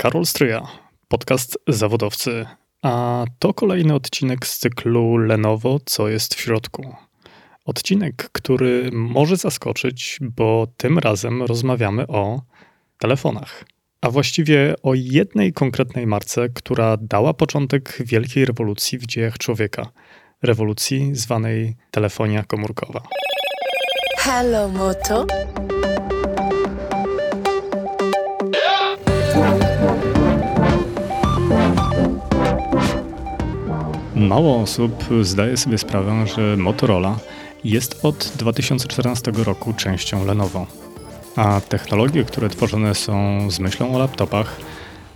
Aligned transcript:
Karol 0.00 0.26
Stryja, 0.26 0.66
podcast 1.08 1.58
Zawodowcy, 1.68 2.46
a 2.82 3.24
to 3.38 3.54
kolejny 3.54 3.94
odcinek 3.94 4.46
z 4.46 4.58
cyklu 4.58 5.16
Lenovo 5.16 5.78
Co 5.86 6.08
jest 6.08 6.34
w 6.34 6.40
środku. 6.40 6.94
Odcinek, 7.64 8.30
który 8.32 8.90
może 8.92 9.36
zaskoczyć, 9.36 10.18
bo 10.20 10.66
tym 10.76 10.98
razem 10.98 11.42
rozmawiamy 11.42 12.06
o 12.06 12.42
telefonach. 12.98 13.64
A 14.00 14.10
właściwie 14.10 14.74
o 14.82 14.94
jednej 14.94 15.52
konkretnej 15.52 16.06
marce, 16.06 16.48
która 16.48 16.96
dała 17.00 17.34
początek 17.34 17.98
wielkiej 18.00 18.44
rewolucji 18.44 18.98
w 18.98 19.06
dziejach 19.06 19.38
człowieka. 19.38 19.86
Rewolucji 20.42 21.10
zwanej 21.14 21.76
telefonia 21.90 22.44
komórkowa. 22.44 23.02
Hello, 24.18 24.68
Moto. 24.68 25.26
Mało 34.20 34.60
osób 34.60 35.04
zdaje 35.22 35.56
sobie 35.56 35.78
sprawę, 35.78 36.26
że 36.36 36.56
Motorola 36.56 37.18
jest 37.64 38.04
od 38.04 38.32
2014 38.36 39.30
roku 39.30 39.72
częścią 39.72 40.24
Lenovo, 40.24 40.66
a 41.36 41.60
technologie, 41.60 42.24
które 42.24 42.48
tworzone 42.48 42.94
są 42.94 43.40
z 43.50 43.58
myślą 43.58 43.94
o 43.94 43.98
laptopach, 43.98 44.56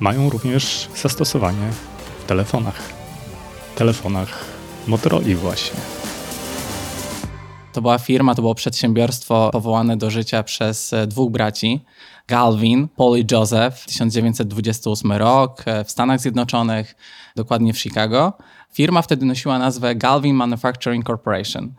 mają 0.01 0.31
również 0.31 0.89
zastosowanie 0.97 1.71
w 2.25 2.27
telefonach. 2.27 2.83
Telefonach 3.77 4.45
Motorola 4.87 5.37
właśnie. 5.37 5.81
To 7.73 7.83
była 7.83 7.99
firma, 7.99 8.35
to 8.35 8.43
było 8.43 8.55
przedsiębiorstwo 8.55 9.51
powołane 9.53 9.97
do 9.97 10.11
życia 10.11 10.43
przez 10.43 10.93
e, 10.93 11.07
dwóch 11.07 11.31
braci. 11.31 11.81
Galvin, 12.29 12.89
Paul 12.97 13.19
i 13.19 13.27
Joseph, 13.33 13.87
1928 13.87 15.13
rok 15.13 15.63
e, 15.67 15.85
w 15.85 15.91
Stanach 15.91 16.21
Zjednoczonych, 16.21 16.97
dokładnie 17.37 17.73
w 17.73 17.79
Chicago. 17.79 18.33
Firma 18.75 19.03
wtedy 19.03 19.27
nosiła 19.27 19.59
nazwę 19.59 19.95
Galvin 19.95 20.37
Manufacturing 20.37 21.07
Corporation. 21.07 21.75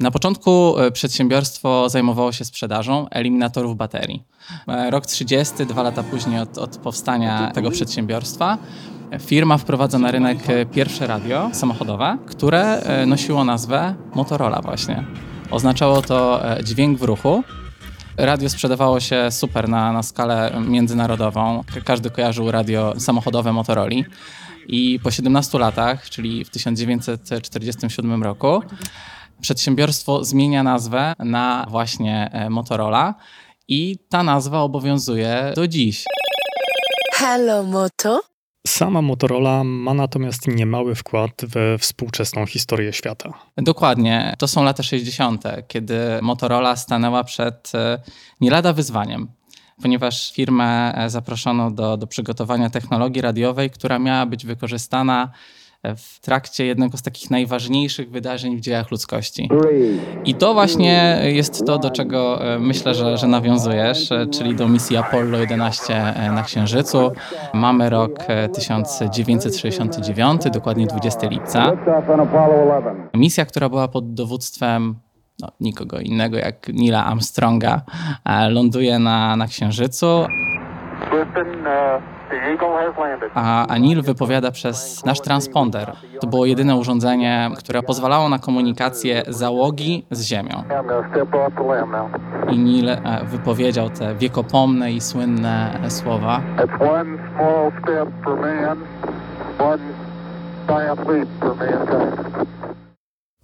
Na 0.00 0.10
początku 0.10 0.78
e, 0.78 0.90
przedsiębiorstwo 0.90 1.88
zajmowało 1.88 2.32
się 2.32 2.44
sprzedażą 2.44 3.08
eliminatorów 3.08 3.76
baterii. 3.76 4.22
Rok 4.90 5.06
30, 5.06 5.66
dwa 5.66 5.82
lata 5.82 6.02
później 6.02 6.40
od, 6.40 6.58
od 6.58 6.76
powstania 6.76 7.50
tego 7.54 7.70
przedsiębiorstwa, 7.70 8.58
firma 9.20 9.58
wprowadza 9.58 9.98
na 9.98 10.10
rynek 10.10 10.38
pierwsze 10.72 11.06
radio 11.06 11.50
samochodowe, 11.52 12.18
które 12.26 12.82
nosiło 13.06 13.44
nazwę 13.44 13.94
Motorola 14.14 14.62
właśnie. 14.62 15.04
Oznaczało 15.50 16.02
to 16.02 16.50
e, 16.58 16.64
dźwięk 16.64 16.98
w 16.98 17.02
ruchu. 17.02 17.44
Radio 18.16 18.48
sprzedawało 18.48 19.00
się 19.00 19.30
super 19.30 19.68
na, 19.68 19.92
na 19.92 20.02
skalę 20.02 20.52
międzynarodową. 20.66 21.64
Każdy 21.84 22.10
kojarzył 22.10 22.50
radio 22.50 22.94
samochodowe 22.98 23.52
Motorola. 23.52 23.96
I 24.68 25.00
po 25.02 25.10
17 25.10 25.58
latach, 25.58 26.10
czyli 26.10 26.44
w 26.44 26.50
1947 26.50 28.22
roku, 28.22 28.62
przedsiębiorstwo 29.40 30.24
zmienia 30.24 30.62
nazwę 30.62 31.14
na 31.18 31.66
właśnie 31.70 32.30
e, 32.32 32.50
Motorola 32.50 33.14
i 33.68 33.98
ta 34.08 34.22
nazwa 34.22 34.60
obowiązuje 34.60 35.52
do 35.56 35.68
dziś. 35.68 36.04
Hello, 37.14 37.62
Moto. 37.62 38.20
Sama 38.66 39.02
Motorola 39.02 39.64
ma 39.64 39.94
natomiast 39.94 40.48
niemały 40.48 40.94
wkład 40.94 41.32
we 41.42 41.78
współczesną 41.78 42.46
historię 42.46 42.92
świata. 42.92 43.32
Dokładnie. 43.56 44.34
To 44.38 44.48
są 44.48 44.64
lata 44.64 44.82
60., 44.82 45.44
kiedy 45.68 45.98
Motorola 46.22 46.76
stanęła 46.76 47.24
przed 47.24 47.72
e, 47.74 47.98
nie 48.40 48.50
lada 48.50 48.72
wyzwaniem 48.72 49.37
ponieważ 49.82 50.32
firmę 50.32 50.94
e, 50.94 51.10
zaproszono 51.10 51.70
do, 51.70 51.96
do 51.96 52.06
przygotowania 52.06 52.70
technologii 52.70 53.22
radiowej, 53.22 53.70
która 53.70 53.98
miała 53.98 54.26
być 54.26 54.46
wykorzystana 54.46 55.32
w 55.96 56.20
trakcie 56.20 56.66
jednego 56.66 56.98
z 56.98 57.02
takich 57.02 57.30
najważniejszych 57.30 58.10
wydarzeń 58.10 58.56
w 58.56 58.60
dziejach 58.60 58.90
ludzkości. 58.90 59.48
I 60.24 60.34
to 60.34 60.54
właśnie 60.54 61.20
jest 61.24 61.66
to, 61.66 61.78
do 61.78 61.90
czego 61.90 62.44
e, 62.54 62.58
myślę, 62.58 62.94
że, 62.94 63.18
że 63.18 63.26
nawiązujesz, 63.26 64.12
e, 64.12 64.26
czyli 64.26 64.54
do 64.54 64.68
misji 64.68 64.96
Apollo 64.96 65.38
11 65.38 65.94
e, 65.94 66.32
na 66.32 66.42
Księżycu. 66.42 67.12
Mamy 67.54 67.90
rok 67.90 68.18
1969, 68.54 70.42
dokładnie 70.52 70.86
20 70.86 71.28
lipca. 71.28 71.72
Misja, 73.14 73.46
która 73.46 73.68
była 73.68 73.88
pod 73.88 74.14
dowództwem 74.14 74.94
no, 75.40 75.48
nikogo 75.60 75.98
innego 75.98 76.36
jak 76.36 76.68
Nila 76.68 77.04
Armstronga, 77.04 77.80
ląduje 78.50 78.98
na, 78.98 79.36
na 79.36 79.46
Księżycu. 79.46 80.26
A 83.34 83.66
Anil 83.66 84.02
wypowiada 84.02 84.50
przez 84.50 85.04
nasz 85.04 85.20
transponder. 85.20 85.92
To 86.20 86.26
było 86.26 86.46
jedyne 86.46 86.76
urządzenie, 86.76 87.50
które 87.58 87.82
pozwalało 87.82 88.28
na 88.28 88.38
komunikację 88.38 89.22
załogi 89.28 90.06
z 90.10 90.22
Ziemią. 90.22 90.62
I 92.50 92.58
Neil 92.58 92.88
e, 92.88 92.98
wypowiedział 93.24 93.90
te 93.90 94.14
wiekopomne 94.14 94.92
i 94.92 95.00
słynne 95.00 95.80
słowa. 95.88 96.40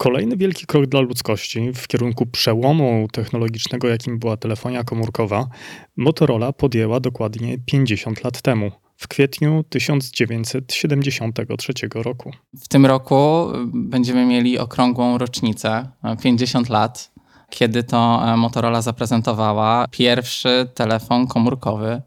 Kolejny 0.04 0.36
wielki 0.36 0.66
krok 0.66 0.86
dla 0.86 1.00
ludzkości 1.00 1.72
w 1.74 1.88
kierunku 1.88 2.26
przełomu 2.26 3.08
technologicznego, 3.12 3.88
jakim 3.88 4.18
była 4.18 4.36
telefonia 4.36 4.84
komórkowa, 4.84 5.48
Motorola 5.96 6.52
podjęła 6.52 7.00
dokładnie 7.00 7.58
50 7.66 8.24
lat 8.24 8.42
temu 8.42 8.70
w 8.96 9.08
kwietniu 9.08 9.64
1973 9.68 11.72
roku. 11.94 12.32
W 12.60 12.68
tym 12.68 12.86
roku 12.86 13.46
będziemy 13.74 14.26
mieli 14.26 14.58
okrągłą 14.58 15.18
rocznicę 15.18 15.88
50 16.22 16.68
lat, 16.68 17.12
kiedy 17.50 17.82
to 17.82 18.22
e, 18.26 18.36
Motorola 18.36 18.82
zaprezentowała 18.82 19.86
pierwszy 19.90 20.68
telefon 20.74 21.26
komórkowy 21.26 22.02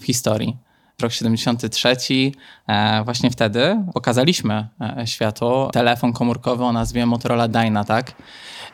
w 0.00 0.04
historii 0.04 0.56
rok 1.02 1.12
73, 1.12 2.32
e, 2.66 3.04
właśnie 3.04 3.30
wtedy 3.30 3.84
pokazaliśmy 3.94 4.68
e, 4.98 5.06
światu 5.06 5.68
telefon 5.72 6.12
komórkowy 6.12 6.64
o 6.64 6.72
nazwie 6.72 7.06
Motorola 7.06 7.48
Dyna, 7.48 7.84
tak? 7.84 8.12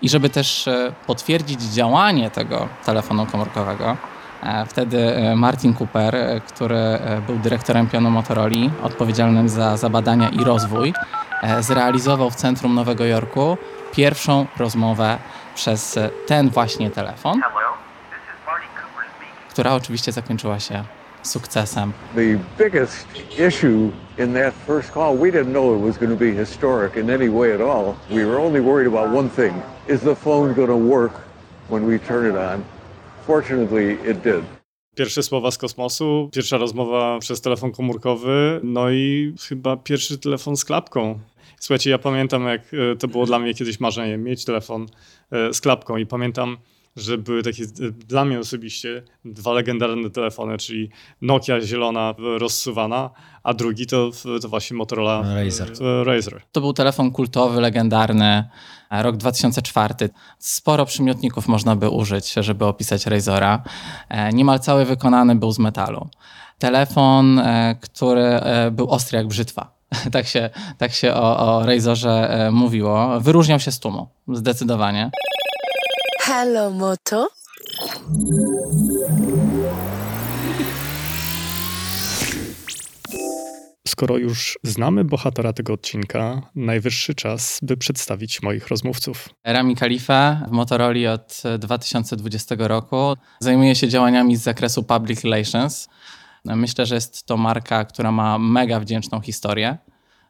I 0.03 0.09
żeby 0.09 0.31
też 0.31 0.69
e, 0.69 0.93
potwierdzić 1.07 1.63
działanie 1.63 2.31
tego 2.31 2.69
telefonu 2.85 3.27
komórkowego, 3.27 3.97
Wtedy 4.69 5.15
Martin 5.37 5.75
Cooper, 5.75 6.17
który 6.49 6.99
był 7.27 7.39
dyrektorem 7.39 7.87
pionu 7.87 8.11
Motorola, 8.11 8.57
odpowiedzialnym 8.83 9.49
za, 9.49 9.77
za 9.77 9.89
badania 9.91 10.29
i 10.29 10.45
rozwój, 10.45 10.95
zrealizował 11.61 12.31
w 12.31 12.35
centrum 12.35 12.75
Nowego 12.75 13.05
Jorku 13.05 13.57
pierwszą 13.93 14.47
rozmowę 14.57 15.19
przez 15.55 15.99
ten 16.27 16.51
właśnie 16.51 16.91
telefon, 16.91 17.41
która 19.51 19.75
oczywiście 19.75 20.13
zakończyła 20.13 20.61
się 20.61 20.85
sukcesem. 21.23 21.93
The 22.15 22.39
biggest 22.59 23.07
issue 23.39 23.91
in 24.19 24.33
that 24.35 24.55
first 24.67 24.93
call, 24.93 25.17
we 25.17 25.31
didn't 25.31 25.53
know 25.53 25.75
it 25.75 25.81
was 25.81 25.99
going 25.99 26.19
to 26.19 26.25
be 26.25 26.33
historic 26.33 26.97
in 26.97 27.11
any 27.11 27.29
way 27.29 27.55
at 27.55 27.61
all. 27.61 27.95
We 28.11 28.25
were 28.27 28.39
only 28.39 28.61
worried 28.61 28.87
about 28.87 29.17
one 29.17 29.29
thing. 29.29 29.63
Is 29.89 30.01
the 30.01 30.15
phone 30.15 30.55
going 30.55 30.69
to 30.69 30.89
work 30.97 31.13
when 31.69 31.87
we 31.87 31.99
turn 31.99 32.27
it 32.27 32.37
on? 32.37 32.65
Fortunately, 33.27 34.11
it 34.11 34.23
did. 34.23 34.45
Pierwsze 34.97 35.23
słowa 35.23 35.51
z 35.51 35.59
kosmosu, 35.59 36.31
pierwsza 36.33 36.57
rozmowa 36.57 37.19
przez 37.19 37.41
telefon 37.41 37.73
komórkowy, 37.73 38.61
no 38.65 38.91
i 38.91 39.35
chyba 39.49 39.77
pierwszy 39.77 40.19
telefon 40.19 40.57
z 40.57 40.65
klapką. 40.65 41.19
Słuchajcie, 41.61 41.91
ja 41.91 41.99
pamiętam, 41.99 42.47
jak 42.47 42.61
e, 42.93 42.97
to 42.97 43.09
było 43.09 43.27
dla 43.27 43.39
mnie 43.39 43.55
kiedyś 43.55 43.81
marzeniem, 43.81 44.23
mieć 44.23 44.45
telefon 44.45 44.87
e, 45.31 45.55
z 45.55 45.61
klapką 45.61 45.97
i 45.97 46.07
pamiętam, 46.07 46.57
że 46.97 47.19
były 47.19 47.43
takie 47.43 47.67
dla 47.93 48.25
mnie 48.25 48.39
osobiście 48.39 49.03
dwa 49.25 49.53
legendarne 49.53 50.11
telefony, 50.11 50.59
czyli 50.59 50.91
Nokia 51.23 51.61
zielona 51.61 52.15
rozsuwana, 52.39 53.11
a 53.43 53.55
drugi 53.55 53.87
to, 53.87 54.11
to 54.43 54.49
właśnie 54.49 54.77
Motorola 54.77 55.23
Razer. 55.35 55.73
Razer. 56.05 56.43
To 56.53 56.61
był 56.61 56.73
telefon 56.73 57.11
kultowy, 57.11 57.61
legendarny, 57.61 58.49
rok 58.91 59.17
2004. 59.17 59.95
Sporo 60.39 60.87
przymiotników 60.87 61.49
można 61.49 61.77
by 61.77 61.89
użyć, 61.89 62.33
żeby 62.33 62.65
opisać 62.65 63.07
Razora. 63.07 63.63
E, 64.09 64.33
niemal 64.33 64.61
cały 64.61 64.85
wykonany 64.85 65.37
był 65.37 65.53
z 65.53 65.59
metalu. 65.59 66.09
Telefon, 66.59 67.39
e, 67.39 67.77
który 67.81 68.23
e, 68.23 68.71
był 68.71 68.91
ostry 68.91 69.19
jak 69.19 69.27
brzytwa. 69.27 69.81
tak 70.13 70.27
się, 70.27 70.51
tak 70.79 70.93
się 70.93 71.15
o, 71.15 71.39
o 71.39 71.67
Razorze 71.67 72.49
mówiło. 72.53 73.21
Wyróżniał 73.21 73.61
się 73.61 73.73
z 73.73 73.79
tłumu, 73.79 74.09
zdecydowanie. 74.29 75.11
Hello, 76.23 76.71
Moto. 76.71 77.29
Skoro 83.89 84.17
już 84.17 84.59
znamy 84.63 85.05
bohatera 85.05 85.53
tego 85.53 85.73
odcinka, 85.73 86.43
najwyższy 86.55 87.15
czas, 87.15 87.59
by 87.63 87.77
przedstawić 87.77 88.43
moich 88.43 88.69
rozmówców. 88.69 89.29
Rami 89.45 89.77
Khalifa 89.77 90.41
w 90.49 90.51
Motorola 90.51 91.13
od 91.13 91.43
2020 91.59 92.55
roku 92.59 93.17
zajmuje 93.41 93.75
się 93.75 93.89
działaniami 93.89 94.37
z 94.37 94.43
zakresu 94.43 94.83
public 94.83 95.25
relations. 95.25 95.89
Myślę, 96.45 96.87
że 96.87 96.95
jest 96.95 97.27
to 97.27 97.37
marka, 97.37 97.85
która 97.85 98.13
ma 98.13 98.39
mega 98.39 98.81
wdzięczną 98.81 99.21
historię, 99.21 99.79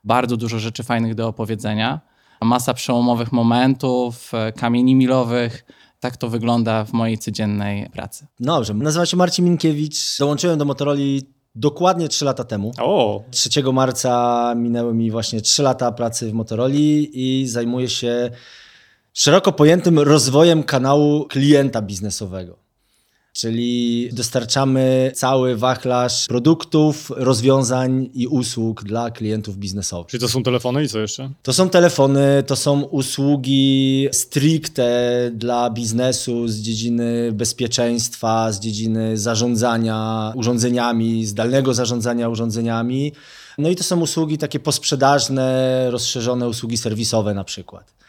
bardzo 0.04 0.36
dużo 0.36 0.58
rzeczy 0.58 0.82
fajnych 0.82 1.14
do 1.14 1.28
opowiedzenia, 1.28 2.00
masa 2.44 2.74
przełomowych 2.74 3.32
momentów, 3.32 4.34
e, 4.34 4.52
kamieni 4.52 4.94
milowych. 4.94 5.64
Tak 6.00 6.16
to 6.16 6.28
wygląda 6.28 6.84
w 6.84 6.92
mojej 6.92 7.18
codziennej 7.18 7.90
pracy. 7.90 8.26
Dobrze, 8.40 8.74
nazywam 8.74 9.06
się 9.06 9.16
Marcin 9.16 9.44
Minkiewicz. 9.44 10.18
Dołączyłem 10.18 10.58
do 10.58 10.64
Motorola 10.64 11.00
dokładnie 11.54 12.08
3 12.08 12.24
lata 12.24 12.44
temu. 12.44 12.72
O, 12.78 13.22
3 13.30 13.72
marca 13.72 14.54
minęły 14.56 14.94
mi 14.94 15.10
właśnie 15.10 15.40
3 15.40 15.62
lata 15.62 15.92
pracy 15.92 16.30
w 16.30 16.32
Motorola 16.32 16.74
i 16.74 17.44
zajmuję 17.48 17.88
się 17.88 18.30
szeroko 19.12 19.52
pojętym 19.52 19.98
rozwojem 19.98 20.62
kanału 20.62 21.24
klienta 21.24 21.82
biznesowego. 21.82 22.69
Czyli 23.32 24.08
dostarczamy 24.12 25.12
cały 25.14 25.56
wachlarz 25.56 26.26
produktów, 26.26 27.12
rozwiązań 27.16 28.10
i 28.14 28.26
usług 28.26 28.84
dla 28.84 29.10
klientów 29.10 29.56
biznesowych. 29.56 30.10
czyli 30.10 30.20
to 30.20 30.28
są 30.28 30.42
telefony 30.42 30.84
i 30.84 30.88
co 30.88 30.98
jeszcze? 30.98 31.30
To 31.42 31.52
są 31.52 31.68
telefony, 31.68 32.42
to 32.46 32.56
są 32.56 32.82
usługi 32.82 34.08
stricte 34.12 34.90
dla 35.34 35.70
biznesu 35.70 36.48
z 36.48 36.56
dziedziny 36.56 37.32
bezpieczeństwa, 37.32 38.52
z 38.52 38.60
dziedziny 38.60 39.18
zarządzania 39.18 40.32
urządzeniami, 40.36 41.26
zdalnego 41.26 41.74
zarządzania 41.74 42.28
urządzeniami. 42.28 43.12
No 43.58 43.68
i 43.68 43.76
to 43.76 43.84
są 43.84 44.00
usługi 44.00 44.38
takie 44.38 44.60
posprzedażne, 44.60 45.86
rozszerzone 45.90 46.48
usługi 46.48 46.76
serwisowe 46.76 47.34
na 47.34 47.44
przykład. 47.44 48.00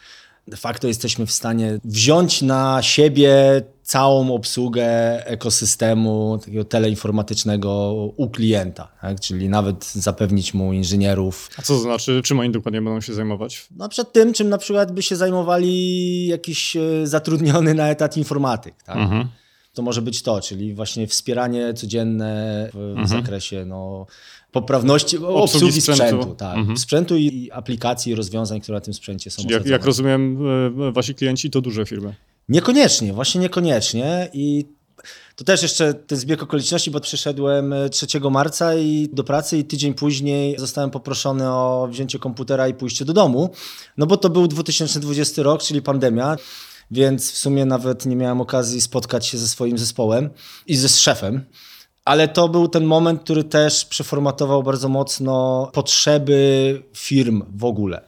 De 0.48 0.56
facto 0.56 0.88
jesteśmy 0.88 1.26
w 1.26 1.32
stanie 1.32 1.78
wziąć 1.84 2.42
na 2.42 2.82
siebie 2.82 3.62
całą 3.82 4.34
obsługę 4.34 4.86
ekosystemu 5.26 6.38
takiego 6.44 6.64
teleinformatycznego 6.64 7.92
u 8.16 8.30
klienta, 8.30 8.88
tak? 9.02 9.20
czyli 9.20 9.48
nawet 9.48 9.84
zapewnić 9.86 10.54
mu 10.54 10.72
inżynierów. 10.72 11.50
A 11.58 11.62
co 11.62 11.74
to 11.74 11.80
znaczy? 11.80 12.20
Czym 12.24 12.40
oni 12.40 12.50
dokładnie 12.50 12.82
będą 12.82 13.00
się 13.00 13.14
zajmować? 13.14 13.68
No 13.76 13.88
przed 13.88 14.12
tym, 14.12 14.32
czym 14.32 14.48
na 14.48 14.58
przykład 14.58 14.92
by 14.92 15.02
się 15.02 15.16
zajmowali 15.16 16.26
jakiś 16.26 16.76
e, 16.76 16.80
zatrudniony 17.06 17.74
na 17.74 17.88
etat 17.90 18.16
informatyk. 18.16 18.74
Tak? 18.82 18.96
Mhm. 18.96 19.28
To 19.74 19.82
może 19.82 20.02
być 20.02 20.22
to, 20.22 20.40
czyli 20.40 20.74
właśnie 20.74 21.06
wspieranie 21.06 21.74
codzienne 21.74 22.68
w, 22.74 23.04
w 23.04 23.08
zakresie 23.08 23.64
no, 23.64 24.06
poprawności 24.52 25.18
obsługi, 25.18 25.80
sprzętu. 25.80 26.02
sprzętu, 26.02 26.34
tak. 26.34 26.56
Mhm. 26.56 26.76
sprzętu 26.76 27.16
i 27.16 27.50
aplikacji 27.52 28.12
i 28.12 28.14
rozwiązań, 28.14 28.60
które 28.60 28.76
na 28.76 28.80
tym 28.80 28.94
sprzęcie 28.94 29.30
są. 29.30 29.42
Czyli 29.42 29.54
jak, 29.54 29.66
jak 29.66 29.84
rozumiem, 29.84 30.38
e, 30.88 30.92
wasi 30.92 31.14
klienci 31.14 31.50
to 31.50 31.60
duże 31.60 31.86
firmy. 31.86 32.14
Niekoniecznie, 32.48 33.12
właśnie 33.12 33.40
niekoniecznie 33.40 34.28
i 34.32 34.64
to 35.36 35.44
też 35.44 35.62
jeszcze 35.62 35.94
ten 35.94 36.18
zbieg 36.18 36.42
okoliczności, 36.42 36.90
bo 36.90 37.00
przyszedłem 37.00 37.72
e, 37.72 37.88
3 37.88 38.06
marca 38.30 38.74
i 38.74 39.08
do 39.12 39.24
pracy 39.24 39.58
i 39.58 39.64
tydzień 39.64 39.94
później 39.94 40.58
zostałem 40.58 40.90
poproszony 40.90 41.50
o 41.50 41.88
wzięcie 41.90 42.18
komputera 42.18 42.68
i 42.68 42.74
pójście 42.74 43.04
do 43.04 43.12
domu, 43.12 43.50
no 43.96 44.06
bo 44.06 44.16
to 44.16 44.30
był 44.30 44.48
2020 44.48 45.42
rok, 45.42 45.62
czyli 45.62 45.82
pandemia, 45.82 46.36
więc 46.92 47.32
w 47.32 47.38
sumie 47.38 47.64
nawet 47.64 48.06
nie 48.06 48.16
miałem 48.16 48.40
okazji 48.40 48.80
spotkać 48.80 49.26
się 49.26 49.38
ze 49.38 49.48
swoim 49.48 49.78
zespołem 49.78 50.30
i 50.66 50.76
ze 50.76 50.88
szefem. 50.88 51.44
Ale 52.04 52.28
to 52.28 52.48
był 52.48 52.68
ten 52.68 52.84
moment, 52.84 53.22
który 53.22 53.44
też 53.44 53.84
przeformatował 53.84 54.62
bardzo 54.62 54.88
mocno 54.88 55.70
potrzeby 55.72 56.82
firm 56.96 57.42
w 57.54 57.64
ogóle. 57.64 58.00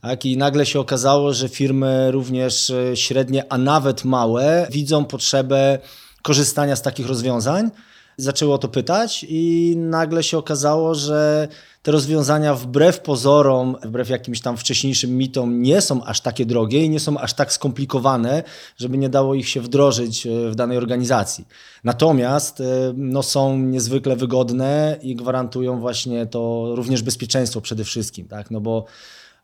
Tak? 0.00 0.24
I 0.24 0.36
nagle 0.36 0.66
się 0.66 0.80
okazało, 0.80 1.34
że 1.34 1.48
firmy 1.48 2.10
również 2.10 2.70
e, 2.70 2.96
średnie, 2.96 3.52
a 3.52 3.58
nawet 3.58 4.04
małe, 4.04 4.66
widzą 4.70 5.04
potrzebę 5.04 5.78
korzystania 6.22 6.76
z 6.76 6.82
takich 6.82 7.06
rozwiązań. 7.06 7.70
Zaczęły 8.16 8.52
o 8.52 8.58
to 8.58 8.68
pytać, 8.68 9.26
i 9.28 9.74
nagle 9.76 10.22
się 10.22 10.38
okazało, 10.38 10.94
że 10.94 11.48
te 11.82 11.92
rozwiązania, 11.92 12.54
wbrew 12.54 13.00
pozorom, 13.00 13.76
wbrew 13.82 14.08
jakimś 14.08 14.40
tam 14.40 14.56
wcześniejszym 14.56 15.16
mitom, 15.16 15.62
nie 15.62 15.80
są 15.80 16.04
aż 16.04 16.20
takie 16.20 16.46
drogie 16.46 16.84
i 16.84 16.90
nie 16.90 17.00
są 17.00 17.18
aż 17.18 17.34
tak 17.34 17.52
skomplikowane, 17.52 18.42
żeby 18.76 18.98
nie 18.98 19.08
dało 19.08 19.34
ich 19.34 19.48
się 19.48 19.60
wdrożyć 19.60 20.26
e, 20.26 20.50
w 20.50 20.54
danej 20.54 20.76
organizacji. 20.76 21.48
Natomiast 21.84 22.60
e, 22.60 22.64
no, 22.96 23.22
są 23.22 23.58
niezwykle 23.58 24.16
wygodne 24.16 24.98
i 25.02 25.16
gwarantują 25.16 25.80
właśnie 25.80 26.26
to 26.26 26.72
również 26.74 27.02
bezpieczeństwo 27.02 27.60
przede 27.60 27.84
wszystkim, 27.84 28.28
tak? 28.28 28.50
No 28.50 28.60
bo 28.60 28.84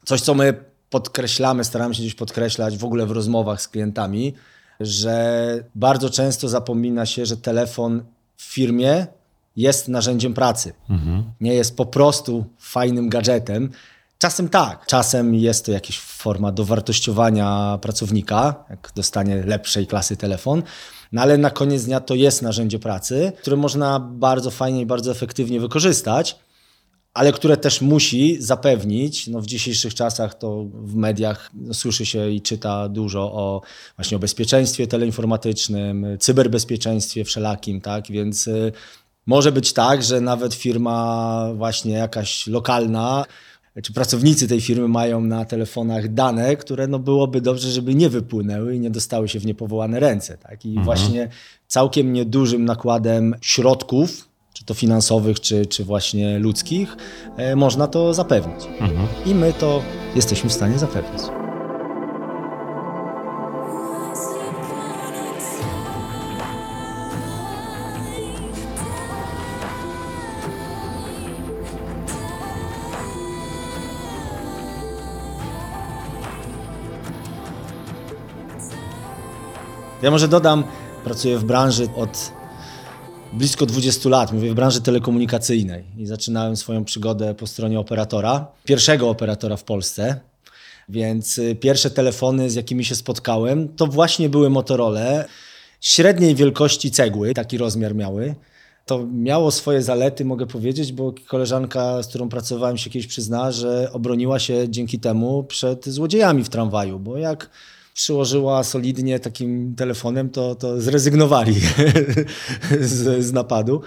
coś, 0.05 0.21
co 0.21 0.35
my 0.35 0.65
podkreślamy, 0.91 1.65
staramy 1.65 1.95
się 1.95 2.01
gdzieś 2.01 2.15
podkreślać 2.15 2.79
w 2.79 2.85
ogóle 2.85 3.07
w 3.07 3.11
rozmowach 3.11 3.63
z 3.63 3.69
klientami, 3.69 4.35
że 4.81 5.65
bardzo 5.75 6.11
często 6.11 6.49
zapomina 6.49 7.07
się, 7.07 7.27
że 7.27 7.37
telefon 7.37 8.03
w 8.41 8.53
firmie 8.53 9.07
jest 9.57 9.89
narzędziem 9.89 10.35
pracy. 10.35 10.73
Nie 11.41 11.55
jest 11.55 11.77
po 11.77 11.87
prostu 11.87 12.45
fajnym 12.59 13.09
gadżetem. 13.09 13.71
Czasem 14.19 14.49
tak, 14.49 14.87
czasem 14.87 15.35
jest 15.35 15.65
to 15.67 15.73
jakaś 15.73 15.99
forma 15.99 16.53
dowartościowania 16.53 17.79
pracownika, 17.83 18.65
jak 18.71 18.93
dostanie 18.97 19.43
lepszej 19.43 19.87
klasy 19.87 20.17
telefon, 20.17 20.63
no 21.13 21.23
ale 21.23 21.39
na 21.39 21.51
koniec 21.51 21.85
dnia 21.85 22.01
to 22.01 22.15
jest 22.15 22.43
narzędzie 22.43 22.79
pracy, 22.79 23.33
które 23.41 23.57
można 23.57 24.01
bardzo 24.01 24.51
fajnie 24.51 24.81
i 24.81 24.87
bardzo 24.87 25.11
efektywnie 25.11 25.61
wykorzystać 25.61 26.39
ale 27.15 27.33
które 27.33 27.57
też 27.57 27.81
musi 27.81 28.43
zapewnić, 28.43 29.27
no 29.27 29.41
w 29.41 29.47
dzisiejszych 29.47 29.95
czasach 29.95 30.35
to 30.35 30.65
w 30.73 30.95
mediach 30.95 31.51
słyszy 31.73 32.07
się 32.07 32.31
i 32.31 32.41
czyta 32.41 32.89
dużo 32.89 33.21
o 33.21 33.63
właśnie 33.97 34.17
o 34.17 34.21
bezpieczeństwie 34.21 34.87
teleinformatycznym, 34.87 36.07
cyberbezpieczeństwie 36.21 37.25
wszelakim, 37.25 37.81
tak, 37.81 38.07
więc 38.09 38.47
y, 38.47 38.73
może 39.27 39.53
być 39.53 39.73
tak, 39.73 40.03
że 40.03 40.21
nawet 40.21 40.55
firma 40.55 41.49
właśnie 41.57 41.93
jakaś 41.93 42.47
lokalna, 42.47 43.25
czy 43.83 43.93
pracownicy 43.93 44.49
tej 44.49 44.61
firmy 44.61 44.89
mają 44.89 45.21
na 45.21 45.45
telefonach 45.45 46.15
dane, 46.15 46.57
które 46.57 46.87
no 46.87 46.99
byłoby 46.99 47.41
dobrze, 47.41 47.71
żeby 47.71 47.95
nie 47.95 48.09
wypłynęły 48.09 48.77
i 48.77 48.81
nie 48.81 48.91
dostały 48.91 49.29
się 49.29 49.41
w 49.41 49.47
niepowołane 49.47 50.01
ręce. 50.01 50.39
Tak? 50.39 50.65
I 50.65 50.79
właśnie 50.81 51.29
całkiem 51.67 52.13
niedużym 52.13 52.65
nakładem 52.65 53.35
środków, 53.41 54.30
czy 54.61 54.67
to 54.67 54.75
finansowych, 54.75 55.41
czy, 55.41 55.67
czy 55.67 55.85
właśnie 55.85 56.39
ludzkich, 56.39 56.97
e, 57.37 57.57
można 57.57 57.87
to 57.87 58.15
zapewnić. 58.15 58.65
I 59.27 59.35
my 59.35 59.53
to 59.53 59.83
jesteśmy 60.15 60.51
w 60.51 60.53
stanie 60.53 60.79
zapewnić. 60.79 61.23
Ja 80.03 80.11
może 80.11 80.29
dodam, 80.29 80.65
pracuję 81.05 81.39
w 81.39 81.45
branży 81.45 81.89
od 81.97 82.40
blisko 83.33 83.67
20 83.67 84.09
lat, 84.09 84.33
mówię 84.33 84.51
w 84.51 84.55
branży 84.55 84.81
telekomunikacyjnej 84.81 85.85
i 85.99 86.07
zaczynałem 86.07 86.57
swoją 86.57 86.85
przygodę 86.85 87.35
po 87.35 87.47
stronie 87.47 87.81
operatora, 87.81 88.47
pierwszego 88.65 89.11
operatora 89.11 89.57
w 89.57 89.65
Polsce. 89.65 90.21
Więc 90.89 91.39
y, 91.39 91.55
pierwsze 91.55 91.91
telefony, 91.91 92.51
z 92.51 92.55
jakimi 92.55 92.85
się 92.85 92.95
spotkałem, 92.95 93.69
to 93.69 93.87
właśnie 93.87 94.29
były 94.29 94.51
Motorola 94.51 95.25
średniej 95.81 96.35
wielkości 96.35 96.91
cegły, 96.91 97.35
taki 97.35 97.59
rozmiar 97.59 97.95
miały. 97.95 98.35
To 98.87 99.07
miało 99.13 99.51
swoje 99.51 99.83
zalety, 99.83 100.25
mogę 100.25 100.47
powiedzieć, 100.47 100.93
bo 100.93 101.15
koleżanka, 101.27 102.03
z 102.03 102.07
którą 102.07 102.29
pracowałem, 102.29 102.79
się 102.79 102.91
kiedyś 102.91 103.07
przyzna, 103.07 103.53
że 103.53 103.93
obroniła 103.93 104.39
się 104.39 104.69
dzięki 104.69 104.99
temu 104.99 105.45
przed 105.45 105.89
złodziejami 105.89 106.45
w 106.45 106.49
tramwaju, 106.49 106.99
bo 106.99 107.19
jak 107.19 107.51
przyłożyła 107.95 108.65
solidnie 108.65 109.21
takim 109.21 109.75
telefonem, 109.75 110.31
to, 110.31 110.55
to 110.55 110.81
zrezygnowali 110.81 111.55
z, 112.81 113.25
z 113.25 113.33
napadu. 113.33 113.81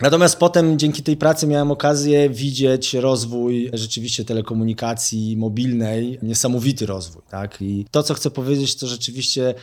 Natomiast 0.00 0.36
potem 0.36 0.78
dzięki 0.78 1.02
tej 1.02 1.16
pracy 1.16 1.46
miałem 1.46 1.70
okazję 1.70 2.30
widzieć 2.30 2.94
rozwój 2.94 3.70
rzeczywiście 3.72 4.24
telekomunikacji 4.24 5.36
mobilnej, 5.36 6.18
niesamowity 6.22 6.86
rozwój. 6.86 7.22
Tak? 7.30 7.62
I 7.62 7.86
to, 7.90 8.02
co 8.02 8.14
chcę 8.14 8.30
powiedzieć, 8.30 8.76
to 8.76 8.86
rzeczywiście 8.86 9.54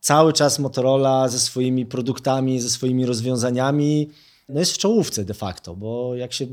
cały 0.00 0.32
czas 0.32 0.58
Motorola 0.58 1.28
ze 1.28 1.38
swoimi 1.38 1.86
produktami, 1.86 2.60
ze 2.60 2.70
swoimi 2.70 3.06
rozwiązaniami 3.06 4.08
no 4.48 4.60
jest 4.60 4.72
w 4.72 4.78
czołówce 4.78 5.24
de 5.24 5.34
facto, 5.34 5.76
bo 5.76 6.14
jak 6.14 6.32
się 6.32 6.46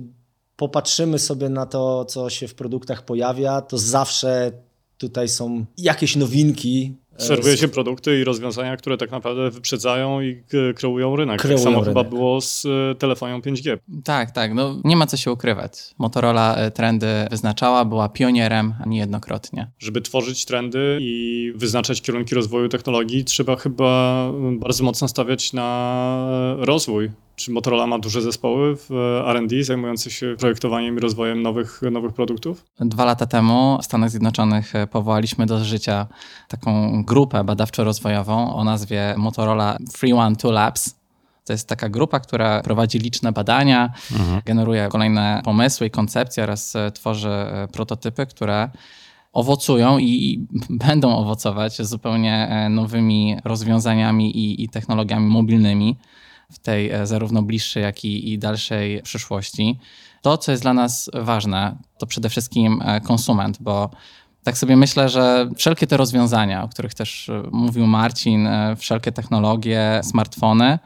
popatrzymy 0.55 1.19
sobie 1.19 1.49
na 1.49 1.65
to, 1.65 2.05
co 2.05 2.29
się 2.29 2.47
w 2.47 2.55
produktach 2.55 3.05
pojawia, 3.05 3.61
to 3.61 3.77
zawsze 3.77 4.51
tutaj 4.99 5.29
są 5.29 5.65
jakieś 5.77 6.15
nowinki. 6.15 6.95
e, 7.19 7.21
Serwuje 7.21 7.57
się 7.57 7.67
produkty 7.67 8.19
i 8.19 8.23
rozwiązania, 8.23 8.77
które 8.77 8.97
tak 8.97 9.11
naprawdę 9.11 9.51
wyprzedzają 9.51 10.21
i 10.21 10.43
kreują 10.75 11.15
rynek. 11.15 11.41
Kreują 11.41 11.57
tak 11.57 11.63
samo 11.63 11.75
rynek. 11.79 11.89
chyba 11.89 12.03
było 12.03 12.41
z 12.41 12.65
e, 12.65 12.95
telefonią 12.95 13.39
5G. 13.39 13.77
Tak, 14.03 14.31
tak, 14.31 14.53
no 14.53 14.81
nie 14.83 14.95
ma 14.95 15.05
co 15.07 15.17
się 15.17 15.31
ukrywać. 15.31 15.71
Motorola 15.97 16.55
e, 16.55 16.71
trendy 16.71 17.07
wyznaczała, 17.31 17.85
była 17.85 18.09
pionierem 18.09 18.73
niejednokrotnie. 18.87 19.71
Żeby 19.79 20.01
tworzyć 20.01 20.45
trendy 20.45 20.97
i 21.01 21.51
wyznaczać 21.55 22.01
kierunki 22.01 22.35
rozwoju 22.35 22.69
technologii, 22.69 23.25
trzeba 23.25 23.55
chyba 23.55 24.31
bardzo 24.59 24.83
mocno 24.83 25.07
stawiać 25.07 25.53
na 25.53 26.55
rozwój. 26.59 27.11
Czy 27.39 27.51
Motorola 27.51 27.87
ma 27.87 27.99
duże 27.99 28.21
zespoły 28.21 28.75
w 28.75 28.91
R&D 29.25 29.63
zajmujące 29.63 30.11
się 30.11 30.35
projektowaniem 30.39 30.97
i 30.97 30.99
rozwojem 30.99 31.41
nowych, 31.41 31.81
nowych 31.91 32.13
produktów? 32.13 32.65
Dwa 32.79 33.05
lata 33.05 33.25
temu 33.25 33.77
w 33.81 33.85
Stanach 33.85 34.09
Zjednoczonych 34.09 34.73
powołaliśmy 34.91 35.45
do 35.45 35.65
życia 35.65 36.07
taką 36.47 37.03
grupę 37.03 37.43
badawczo-rozwojową 37.43 38.55
o 38.55 38.63
nazwie 38.63 39.13
Motorola 39.17 39.77
312 39.93 40.51
Labs. 40.51 40.95
To 41.45 41.53
jest 41.53 41.67
taka 41.67 41.89
grupa, 41.89 42.19
która 42.19 42.61
prowadzi 42.61 42.99
liczne 42.99 43.31
badania, 43.31 43.93
mhm. 44.11 44.41
generuje 44.45 44.87
kolejne 44.91 45.41
pomysły 45.45 45.87
i 45.87 45.91
koncepcje 45.91 46.43
oraz 46.43 46.75
e, 46.75 46.91
tworzy 46.91 47.29
e, 47.29 47.67
prototypy, 47.73 48.25
które 48.25 48.69
owocują 49.33 49.99
i 49.99 50.47
będą 50.87 51.15
owocować 51.17 51.81
zupełnie 51.81 52.47
e, 52.49 52.69
nowymi 52.69 53.37
rozwiązaniami 53.43 54.37
i, 54.37 54.63
i 54.63 54.69
technologiami 54.69 55.27
mobilnymi 55.27 55.97
w 56.51 56.59
tej 56.59 56.91
zarówno 57.03 57.41
bliższej, 57.41 57.83
jak 57.83 58.05
i, 58.05 58.33
i 58.33 58.39
dalszej 58.39 59.01
przyszłości. 59.01 59.79
To, 60.21 60.37
co 60.37 60.51
jest 60.51 60.63
dla 60.63 60.73
nas 60.73 61.09
ważne, 61.13 61.75
to 61.97 62.07
przede 62.07 62.29
wszystkim 62.29 62.83
konsument, 63.03 63.57
bo 63.61 63.89
tak 64.43 64.57
sobie 64.57 64.75
myślę, 64.75 65.09
że 65.09 65.49
wszelkie 65.55 65.87
te 65.87 65.97
rozwiązania, 65.97 66.63
o 66.63 66.67
których 66.67 66.93
też 66.93 67.31
mówił 67.51 67.87
Marcin, 67.87 68.49
wszelkie 68.77 69.11
technologie, 69.11 70.01
smartfony, 70.03 70.79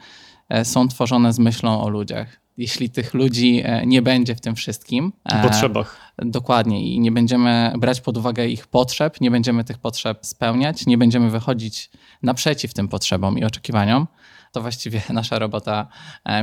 E, 0.49 0.65
są 0.65 0.87
tworzone 0.87 1.33
z 1.33 1.39
myślą 1.39 1.81
o 1.81 1.89
ludziach. 1.89 2.39
Jeśli 2.57 2.89
tych 2.89 3.13
ludzi 3.13 3.61
e, 3.65 3.85
nie 3.85 4.01
będzie 4.01 4.35
w 4.35 4.41
tym 4.41 4.55
wszystkim. 4.55 5.13
E, 5.25 5.41
potrzebach. 5.41 6.13
Dokładnie. 6.17 6.93
I 6.93 6.99
nie 6.99 7.11
będziemy 7.11 7.73
brać 7.77 8.01
pod 8.01 8.17
uwagę 8.17 8.47
ich 8.47 8.67
potrzeb, 8.67 9.21
nie 9.21 9.31
będziemy 9.31 9.63
tych 9.63 9.77
potrzeb 9.77 10.25
spełniać, 10.25 10.85
nie 10.85 10.97
będziemy 10.97 11.29
wychodzić 11.29 11.91
naprzeciw 12.23 12.73
tym 12.73 12.87
potrzebom 12.87 13.37
i 13.37 13.43
oczekiwaniom, 13.43 14.07
to 14.53 14.61
właściwie 14.61 15.01
nasza 15.13 15.39
robota 15.39 15.87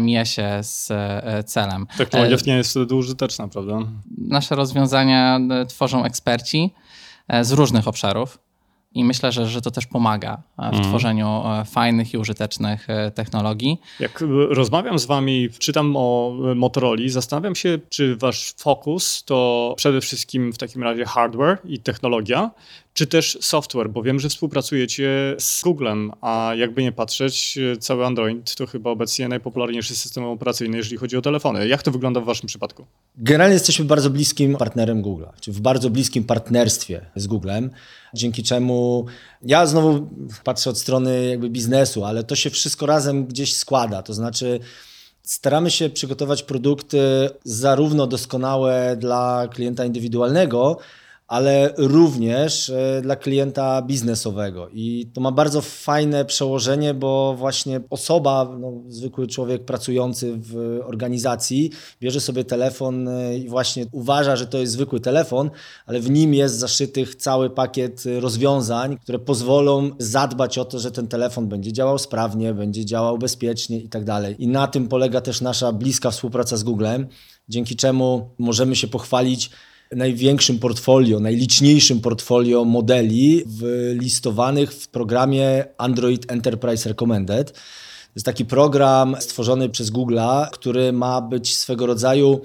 mija 0.01 0.25
się 0.25 0.49
z 0.61 0.89
celem. 1.47 1.87
Technologia 1.99 2.37
nie 2.47 2.57
jest 2.57 2.71
wtedy 2.71 2.95
użyteczna, 2.95 3.49
prawda? 3.49 3.79
Nasze 4.19 4.55
rozwiązania 4.55 5.41
tworzą 5.69 6.05
eksperci 6.05 6.75
z 7.43 7.53
różnych 7.53 7.89
obszarów. 7.89 8.39
I 8.95 9.05
myślę, 9.05 9.33
że, 9.33 9.47
że 9.47 9.61
to 9.61 9.71
też 9.71 9.87
pomaga 9.87 10.43
w 10.59 10.75
mm. 10.75 10.85
tworzeniu 10.85 11.43
e, 11.47 11.65
fajnych 11.65 12.15
i 12.15 12.19
użytecznych 12.19 12.91
e, 12.91 13.11
technologii. 13.11 13.81
Jak 14.01 14.25
rozmawiam 14.49 14.99
z 14.99 15.07
Wami, 15.07 15.49
czytam 15.59 15.95
o 15.97 16.37
Motorola, 16.57 17.03
zastanawiam 17.07 17.55
się, 17.55 17.79
czy 17.89 18.17
Wasz 18.17 18.55
fokus 18.59 19.25
to 19.25 19.75
przede 19.77 20.01
wszystkim 20.01 20.53
w 20.53 20.59
takim 20.59 20.83
razie 20.83 21.05
hardware 21.05 21.59
i 21.65 21.79
technologia, 21.79 22.51
czy 22.95 23.07
też 23.07 23.39
software, 23.41 23.91
bo 23.91 24.03
wiem, 24.03 24.21
że 24.21 24.29
współpracujecie 24.29 25.37
z 25.39 25.63
Googlem, 25.63 26.13
a 26.21 26.53
jakby 26.57 26.83
nie 26.83 26.93
patrzeć, 26.93 27.59
cały 27.81 28.07
Android 28.07 28.55
to 28.55 28.67
chyba 28.67 28.91
obecnie 28.91 29.29
najpopularniejszy 29.29 29.97
system 29.97 30.25
operacyjny, 30.25 30.77
jeżeli 30.77 30.97
chodzi 30.97 31.17
o 31.17 31.23
telefony. 31.23 31.69
Jak 31.69 31.83
to 31.83 31.91
wygląda 31.91 32.21
w 32.21 32.25
Waszym 32.25 32.47
przypadku? 32.47 32.87
Generalnie 33.17 33.55
jesteśmy 33.55 33.85
bardzo 33.85 34.11
bliskim 34.11 34.57
partnerem 34.57 35.03
Google'a, 35.03 35.29
czy 35.41 35.53
w 35.53 35.61
bardzo 35.61 35.91
bliskim 35.91 36.25
partnerstwie 36.25 37.07
z 37.17 37.27
Googlem, 37.27 37.71
dzięki 38.15 38.43
czemu 38.43 39.07
ja 39.43 39.67
znowu 39.67 40.09
patrzę 40.45 40.71
od 40.71 40.79
strony 40.79 41.27
jakby 41.27 41.51
biznesu, 41.51 42.05
ale 42.05 42.25
to 42.25 42.37
się 42.37 42.51
wszystko 42.51 42.87
razem 42.87 43.27
gdzieś 43.27 43.55
składa, 43.55 44.03
to 44.03 44.15
znaczy 44.15 44.61
staramy 45.23 45.71
się 45.71 45.91
przygotować 45.91 46.43
produkty 46.43 47.01
zarówno 47.45 48.07
doskonałe 48.07 48.97
dla 48.97 49.49
klienta 49.49 49.85
indywidualnego, 49.85 50.79
ale 51.31 51.75
również 51.77 52.71
e, 52.71 53.01
dla 53.03 53.17
klienta 53.17 53.83
biznesowego. 53.83 54.69
I 54.73 55.11
to 55.15 55.21
ma 55.21 55.33
bardzo 55.33 55.61
fajne 55.61 56.25
przełożenie, 56.25 56.95
bo 56.95 57.35
właśnie 57.39 57.81
osoba, 57.91 58.57
no, 58.61 58.73
zwykły 58.89 59.27
człowiek 59.27 59.65
pracujący 59.65 60.33
w 60.37 60.81
organizacji, 60.85 61.71
bierze 62.01 62.21
sobie 62.21 62.45
telefon 62.45 63.09
e, 63.09 63.39
i 63.39 63.49
właśnie 63.49 63.87
uważa, 63.93 64.37
że 64.37 64.47
to 64.47 64.59
jest 64.59 64.73
zwykły 64.73 65.01
telefon, 65.01 65.51
ale 65.87 66.01
w 66.01 66.11
nim 66.11 66.35
jest 66.35 66.55
zaszytych 66.59 67.15
cały 67.15 67.51
pakiet 67.51 68.05
rozwiązań, 68.21 68.99
które 68.99 69.19
pozwolą 69.19 69.91
zadbać 69.99 70.59
o 70.59 70.65
to, 70.65 70.79
że 70.79 70.91
ten 70.91 71.09
telefon 71.09 71.49
będzie 71.49 71.73
działał 71.73 71.99
sprawnie, 71.99 72.55
będzie 72.55 72.85
działał 72.85 73.19
bezpiecznie 73.19 73.79
i 73.79 73.89
tak 73.89 74.05
dalej. 74.05 74.37
I 74.39 74.49
na 74.49 74.67
tym 74.67 74.89
polega 74.89 75.21
też 75.21 75.41
nasza 75.41 75.73
bliska 75.73 76.11
współpraca 76.11 76.57
z 76.57 76.63
Googlem, 76.63 77.07
dzięki 77.49 77.77
czemu 77.77 78.31
możemy 78.39 78.77
się 78.77 78.89
pochwalić, 78.89 79.51
największym 79.97 80.59
portfolio, 80.59 81.21
najliczniejszym 81.21 82.01
portfolio 82.01 82.65
modeli 82.65 83.45
listowanych 83.93 84.73
w 84.73 84.89
programie 84.89 85.65
Android 85.79 86.33
Enterprise 86.33 86.89
Recommended. 86.89 87.53
To 87.53 88.15
jest 88.15 88.27
taki 88.27 88.45
program 88.45 89.17
stworzony 89.21 89.69
przez 89.69 89.93
Google'a, 89.93 90.51
który 90.51 90.93
ma 90.93 91.21
być 91.21 91.57
swego 91.57 91.87
rodzaju 91.87 92.41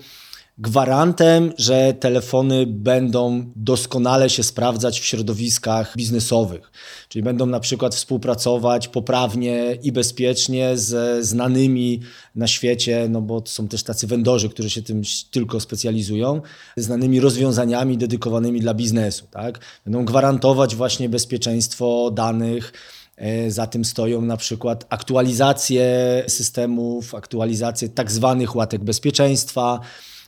gwarantem, 0.57 1.53
że 1.57 1.93
telefony 1.93 2.65
będą 2.67 3.51
doskonale 3.55 4.29
się 4.29 4.43
sprawdzać 4.43 4.99
w 4.99 5.05
środowiskach 5.05 5.93
biznesowych. 5.97 6.71
Czyli 7.09 7.23
będą 7.23 7.45
na 7.45 7.59
przykład 7.59 7.95
współpracować 7.95 8.87
poprawnie 8.87 9.77
i 9.83 9.91
bezpiecznie 9.91 10.77
ze 10.77 11.23
znanymi 11.23 11.99
na 12.35 12.47
świecie, 12.47 13.07
no 13.09 13.21
bo 13.21 13.43
są 13.45 13.67
też 13.67 13.83
tacy 13.83 14.07
vendorzy, 14.07 14.49
którzy 14.49 14.69
się 14.69 14.81
tym 14.81 15.01
tylko 15.31 15.59
specjalizują, 15.59 16.41
znanymi 16.77 17.19
rozwiązaniami 17.19 17.97
dedykowanymi 17.97 18.59
dla 18.59 18.73
biznesu. 18.73 19.27
Tak? 19.31 19.59
Będą 19.85 20.05
gwarantować 20.05 20.75
właśnie 20.75 21.09
bezpieczeństwo 21.09 22.11
danych, 22.11 22.73
e, 23.17 23.51
za 23.51 23.67
tym 23.67 23.85
stoją 23.85 24.21
na 24.21 24.37
przykład 24.37 24.85
aktualizacje 24.89 26.23
systemów, 26.27 27.15
aktualizacje 27.15 27.89
tak 27.89 28.11
zwanych 28.11 28.55
łatek 28.55 28.83
bezpieczeństwa, 28.83 29.79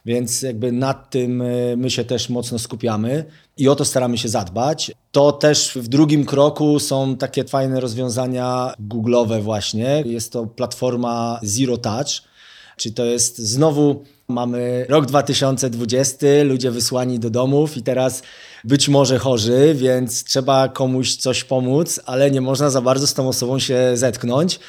więc 0.07 0.41
jakby 0.41 0.71
nad 0.71 1.09
tym 1.09 1.41
e, 1.41 1.45
my 1.77 1.89
się 1.89 2.03
też 2.03 2.29
mocno 2.29 2.59
skupiamy 2.59 3.25
i 3.57 3.69
o 3.69 3.75
to 3.75 3.85
staramy 3.85 4.17
się 4.17 4.29
zadbać. 4.29 4.91
To 5.11 5.31
też 5.31 5.71
w 5.75 5.87
drugim 5.87 6.25
kroku 6.25 6.79
są 6.79 7.17
takie 7.17 7.43
fajne 7.43 7.79
rozwiązania 7.79 8.73
Google'owe 8.89 9.41
właśnie. 9.41 10.03
Jest 10.05 10.31
to 10.33 10.45
platforma 10.45 11.39
Zero 11.43 11.77
Touch, 11.77 12.07
czyli 12.77 12.95
to 12.95 13.05
jest 13.05 13.37
znowu 13.37 14.03
mamy 14.27 14.85
rok 14.89 15.05
2020, 15.05 16.27
ludzie 16.43 16.71
wysłani 16.71 17.19
do 17.19 17.29
domów 17.29 17.77
i 17.77 17.83
teraz 17.83 18.23
być 18.63 18.89
może 18.89 19.19
chorzy, 19.19 19.75
więc 19.75 20.23
trzeba 20.23 20.69
komuś 20.69 21.15
coś 21.15 21.43
pomóc, 21.43 21.99
ale 22.05 22.31
nie 22.31 22.41
można 22.41 22.69
za 22.69 22.81
bardzo 22.81 23.07
z 23.07 23.13
tą 23.13 23.27
osobą 23.27 23.59
się 23.59 23.91
zetknąć. 23.93 24.59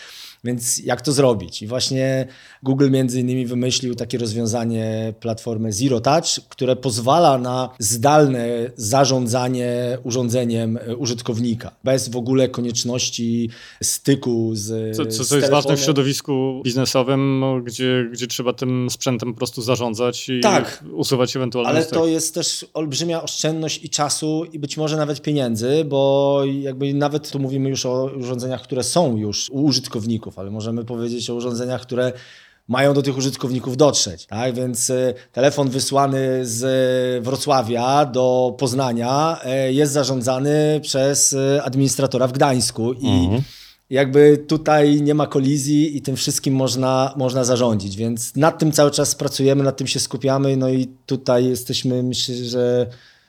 Więc 0.45 0.78
jak 0.78 1.00
to 1.00 1.12
zrobić? 1.12 1.62
I 1.62 1.66
właśnie 1.66 2.26
Google 2.62 2.90
między 2.90 3.21
innymi 3.21 3.47
wymyślił 3.47 3.95
takie 3.95 4.18
rozwiązanie 4.18 5.14
platformy 5.21 5.73
Zero 5.73 6.00
Touch, 6.00 6.49
które 6.49 6.76
pozwala 6.76 7.38
na 7.38 7.71
zdalne 7.78 8.49
zarządzanie 8.76 9.99
urządzeniem 10.02 10.76
e, 10.76 10.97
użytkownika, 10.97 11.71
bez 11.85 12.09
w 12.09 12.16
ogóle 12.16 12.49
konieczności 12.49 13.50
styku 13.83 14.50
z 14.54 14.97
Co, 14.97 15.07
co, 15.07 15.25
co 15.25 15.37
jest 15.37 15.50
ważne 15.50 15.76
w 15.76 15.80
środowisku 15.80 16.61
biznesowym, 16.64 17.45
gdzie, 17.64 18.09
gdzie 18.12 18.26
trzeba 18.26 18.52
tym 18.52 18.90
sprzętem 18.90 19.33
po 19.33 19.38
prostu 19.38 19.62
zarządzać 19.62 20.28
i 20.28 20.40
tak, 20.40 20.85
usuwać 20.92 21.37
ewentualne 21.37 21.71
Ale 21.71 21.85
to 21.87 22.07
jest 22.07 22.35
też 22.35 22.66
olbrzymia 22.75 23.23
oszczędność 23.23 23.85
i 23.85 23.88
czasu 23.88 24.45
i 24.52 24.59
być 24.59 24.76
może 24.76 24.97
nawet 24.97 25.23
pieniędzy, 25.23 25.85
bo 25.85 26.40
jakby 26.61 26.95
nawet 26.95 27.30
tu 27.30 27.38
mówimy 27.38 27.68
już 27.68 27.87
o 27.87 28.11
urządzeniach, 28.18 28.62
które 28.62 28.83
są 28.83 29.16
już 29.16 29.50
u 29.50 29.62
użytkowników, 29.62 30.27
ale 30.37 30.50
możemy 30.50 30.85
powiedzieć 30.85 31.30
o 31.30 31.35
urządzeniach, 31.35 31.82
które 31.82 32.12
mają 32.68 32.94
do 32.94 33.02
tych 33.02 33.16
użytkowników 33.16 33.76
dotrzeć. 33.76 34.26
Tak? 34.26 34.54
Więc 34.54 34.90
e, 34.90 35.14
telefon 35.32 35.70
wysłany 35.70 36.47
z 36.47 37.25
Wrocławia 37.25 38.04
do 38.04 38.54
Poznania 38.58 39.40
e, 39.44 39.73
jest 39.73 39.92
zarządzany 39.92 40.80
przez 40.82 41.32
e, 41.32 41.62
administratora 41.62 42.26
w 42.26 42.32
Gdańsku 42.32 42.92
i 42.92 43.08
mhm. 43.08 43.42
jakby 43.90 44.44
tutaj 44.49 45.02
nie 45.02 45.14
ma 45.14 45.26
kolizji 45.26 45.97
i 45.97 46.02
tym 46.02 46.16
wszystkim 46.16 46.54
można, 46.54 47.14
można 47.16 47.44
zarządzić. 47.44 47.97
Więc 47.97 48.37
nad 48.37 48.58
tym 48.58 48.73
cały 48.73 48.90
czas 48.90 49.14
pracujemy, 49.14 49.64
nad 49.64 49.76
tym 49.76 49.87
się 49.87 50.00
skupiamy, 50.00 50.56
no 50.56 50.68
i 50.68 50.87
tutaj 51.06 51.44
jesteśmy, 51.44 52.02
myślę, 52.02 52.35
że 52.35 52.87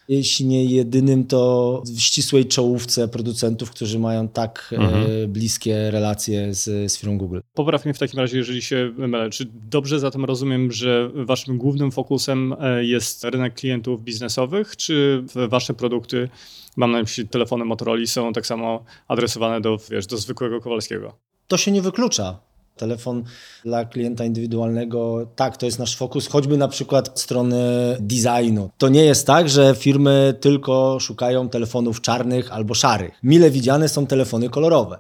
jeśli 0.10 0.46
nie 0.46 0.66
jedynym, 0.66 1.28
to 1.28 1.84
w 1.96 2.00
ścisłej 2.00 2.46
czołówce 2.46 3.08
producentów, 3.08 3.72
którzy 3.72 4.00
mają 4.00 4.28
tak 4.28 4.70
e, 4.72 4.76
mhm. 4.76 5.32
bliskie 5.32 5.92
relacje 5.92 6.54
z, 6.54 6.92
z 6.92 6.98
firmą 6.98 7.18
Google. 7.18 7.40
Popraw 7.54 7.86
mnie 7.86 7.94
w 7.94 8.00
takim 8.00 8.20
razie, 8.20 8.38
jeżeli 8.38 8.62
się 8.62 8.94
mylę. 8.98 9.30
Czy 9.30 9.46
dobrze 9.70 10.00
zatem 10.00 10.26
rozumiem, 10.26 10.72
że 10.72 11.10
waszym 11.14 11.58
głównym 11.58 11.92
fokusem 11.92 12.56
e, 12.60 12.86
jest 12.86 13.24
rynek 13.24 13.54
klientów 13.54 14.04
biznesowych, 14.04 14.78
czy 14.78 15.24
wasze 15.50 15.74
produkty, 15.74 16.30
mam 16.76 16.92
na 16.92 17.00
myśli 17.00 17.28
telefony 17.28 17.66
Motorola, 17.66 18.06
są 18.06 18.34
tak 18.34 18.48
samo 18.48 18.84
adresowane 19.08 19.62
do, 19.62 19.78
wiesz, 19.92 20.08
do 20.08 20.18
zwykłego 20.18 20.62
Kowalskiego? 20.62 21.14
To 21.48 21.58
się 21.58 21.72
nie 21.72 21.82
wyklucza 21.82 22.49
telefon 22.80 23.24
dla 23.66 23.86
klienta 23.86 24.26
indywidualnego, 24.26 25.28
tak, 25.36 25.58
to 25.58 25.66
jest 25.66 25.80
nasz 25.80 25.96
fokus, 25.96 26.28
choćby 26.28 26.58
na 26.58 26.68
przykład 26.68 27.20
strony 27.20 27.58
designu. 28.00 28.70
To 28.78 28.90
nie 28.90 29.06
jest 29.06 29.28
tak, 29.28 29.50
że 29.50 29.76
firmy 29.76 30.34
tylko 30.42 30.98
szukają 31.00 31.50
telefonów 31.50 32.02
czarnych 32.02 32.52
albo 32.52 32.74
szarych. 32.74 33.20
Mile 33.24 33.50
widziane 33.52 33.90
są 33.90 34.08
telefony 34.08 34.50
kolorowe. 34.50 35.00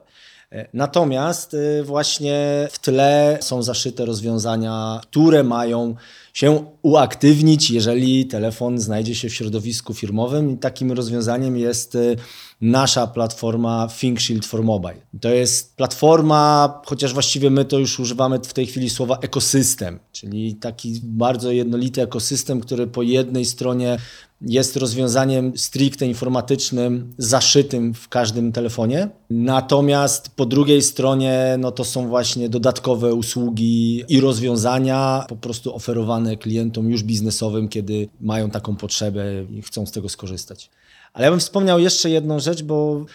Natomiast 0.74 1.54
y, 1.54 1.84
właśnie 1.84 2.68
w 2.72 2.80
tle 2.80 3.38
są 3.42 3.64
zaszyte 3.64 4.06
rozwiązania, 4.06 5.02
które 5.04 5.44
mają 5.44 5.96
się 6.34 6.66
uaktywnić, 6.82 7.72
jeżeli 7.72 8.26
telefon 8.26 8.80
znajdzie 8.80 9.16
się 9.16 9.30
w 9.30 9.34
środowisku 9.34 9.94
firmowym. 9.94 10.52
I 10.52 10.58
takim 10.58 10.92
rozwiązaniem 10.92 11.58
jest 11.58 11.96
y, 11.96 12.16
nasza 12.62 13.08
platforma 13.08 13.88
ThinkShield 14.00 14.46
for 14.46 14.64
Mobile. 14.64 15.02
To 15.22 15.30
jest 15.30 15.76
platforma, 15.76 16.82
chociaż 16.86 17.14
właściwie 17.14 17.50
my 17.50 17.66
to 17.66 17.80
już 17.80 18.00
używamy 18.00 18.40
w 18.40 18.54
tej 18.54 18.68
chwili 18.68 18.90
słowa 18.90 19.18
ekosystem, 19.22 20.00
czyli 20.12 20.56
taki 20.56 21.00
bardzo 21.04 21.52
jednolity 21.52 22.02
ekosystem, 22.02 22.62
który 22.62 22.88
po 22.88 23.02
jednej 23.02 23.46
stronie 23.46 23.98
jest 24.42 24.78
rozwiązaniem 24.78 25.58
stricte 25.58 26.06
informatycznym, 26.08 27.14
zaszytym 27.18 27.94
w 27.94 28.10
każdym 28.10 28.52
telefonie. 28.52 29.10
Natomiast 29.30 30.30
po 30.30 30.46
drugiej 30.46 30.82
stronie 30.82 31.56
no 31.60 31.72
to 31.72 31.84
są 31.84 32.08
właśnie 32.08 32.50
dodatkowe 32.50 33.14
usługi 33.14 34.04
i 34.08 34.20
rozwiązania 34.20 35.26
po 35.30 35.36
prostu 35.36 35.76
oferowane 35.76 36.38
klientom 36.38 36.90
już 36.90 37.04
biznesowym, 37.04 37.70
kiedy 37.70 38.10
mają 38.22 38.50
taką 38.50 38.76
potrzebę 38.76 39.26
i 39.44 39.62
chcą 39.62 39.86
z 39.86 39.92
tego 39.92 40.10
skorzystać. 40.10 40.70
Ale 41.14 41.26
ja 41.26 41.32
bym 41.32 41.40
wspomniał 41.40 41.80
jeszcze 41.80 42.10
jedną 42.10 42.40
rzecz, 42.40 42.64
bo 42.64 43.06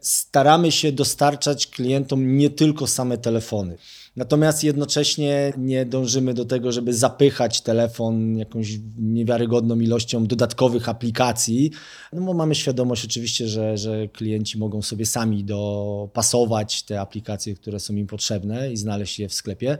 staramy 0.00 0.72
się 0.72 0.92
dostarczać 0.92 1.66
klientom 1.66 2.36
nie 2.36 2.50
tylko 2.50 2.86
same 2.86 3.18
telefony. 3.18 3.76
Natomiast 4.16 4.64
jednocześnie 4.64 5.52
nie 5.58 5.86
dążymy 5.86 6.34
do 6.34 6.44
tego, 6.44 6.72
żeby 6.72 6.94
zapychać 6.94 7.60
telefon 7.60 8.36
jakąś 8.36 8.78
niewiarygodną 8.98 9.80
ilością 9.80 10.26
dodatkowych 10.26 10.88
aplikacji, 10.88 11.70
no 12.12 12.22
bo 12.22 12.34
mamy 12.34 12.54
świadomość 12.54 13.04
oczywiście, 13.04 13.48
że, 13.48 13.78
że 13.78 14.08
klienci 14.08 14.58
mogą 14.58 14.82
sobie 14.82 15.06
sami 15.06 15.44
dopasować 15.44 16.82
te 16.82 17.00
aplikacje, 17.00 17.54
które 17.54 17.80
są 17.80 17.94
im 17.94 18.06
potrzebne 18.06 18.72
i 18.72 18.76
znaleźć 18.76 19.18
je 19.18 19.28
w 19.28 19.34
sklepie. 19.34 19.78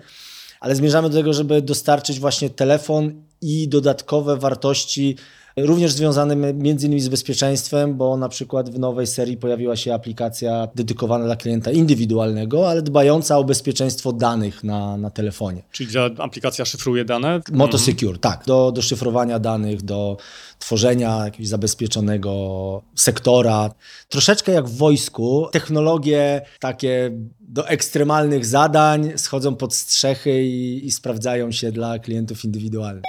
Ale 0.61 0.77
zmierzamy 0.77 1.11
do 1.11 1.17
tego, 1.17 1.33
żeby 1.33 1.63
dostarczyć 1.63 2.21
właśnie 2.21 2.51
telefon 2.51 3.23
i 3.43 3.69
dodatkowe 3.69 4.37
wartości 4.37 5.17
również 5.57 5.93
związane 5.93 6.37
między 6.53 6.87
innymi 6.87 7.01
z 7.01 7.09
bezpieczeństwem, 7.09 7.97
bo 7.97 8.17
na 8.17 8.29
przykład 8.29 8.71
w 8.71 8.79
nowej 8.79 9.07
serii 9.07 9.37
pojawiła 9.37 9.77
się 9.77 9.95
aplikacja 9.95 10.69
dedykowana 10.75 11.25
dla 11.25 11.37
klienta 11.37 11.71
indywidualnego, 11.71 12.71
ale 12.71 12.83
dbająca 12.83 13.39
o 13.39 13.45
bezpieczeństwo 13.45 14.13
danych 14.13 14.65
na, 14.65 14.97
na 14.97 15.11
telefonie. 15.11 15.63
Czyli 15.73 15.99
aplikacja 16.19 16.65
szyfruje 16.65 17.05
dane? 17.05 17.41
Motosecure, 17.53 18.19
tak. 18.19 18.45
Do, 18.47 18.73
do 18.73 18.83
szyfrowania 18.83 19.39
danych, 19.39 19.83
do 19.83 20.17
tworzenia 20.59 21.25
jakiegoś 21.25 21.49
zabezpieczonego 21.49 22.83
sektora. 22.95 23.71
Troszeczkę 24.09 24.53
jak 24.53 24.69
w 24.69 24.77
wojsku, 24.77 25.49
technologie 25.53 26.41
takie 26.61 27.11
do 27.41 27.69
ekstremalnych 27.69 28.47
zadań 28.47 29.13
schodzą 29.17 29.57
pod 29.57 29.75
strzechy 29.75 30.43
i, 30.43 30.87
i 30.87 30.91
sprawdzają 30.91 31.53
się 31.53 31.73
dla 31.73 31.99
klientów 31.99 32.45
indywidualnych. 32.45 33.03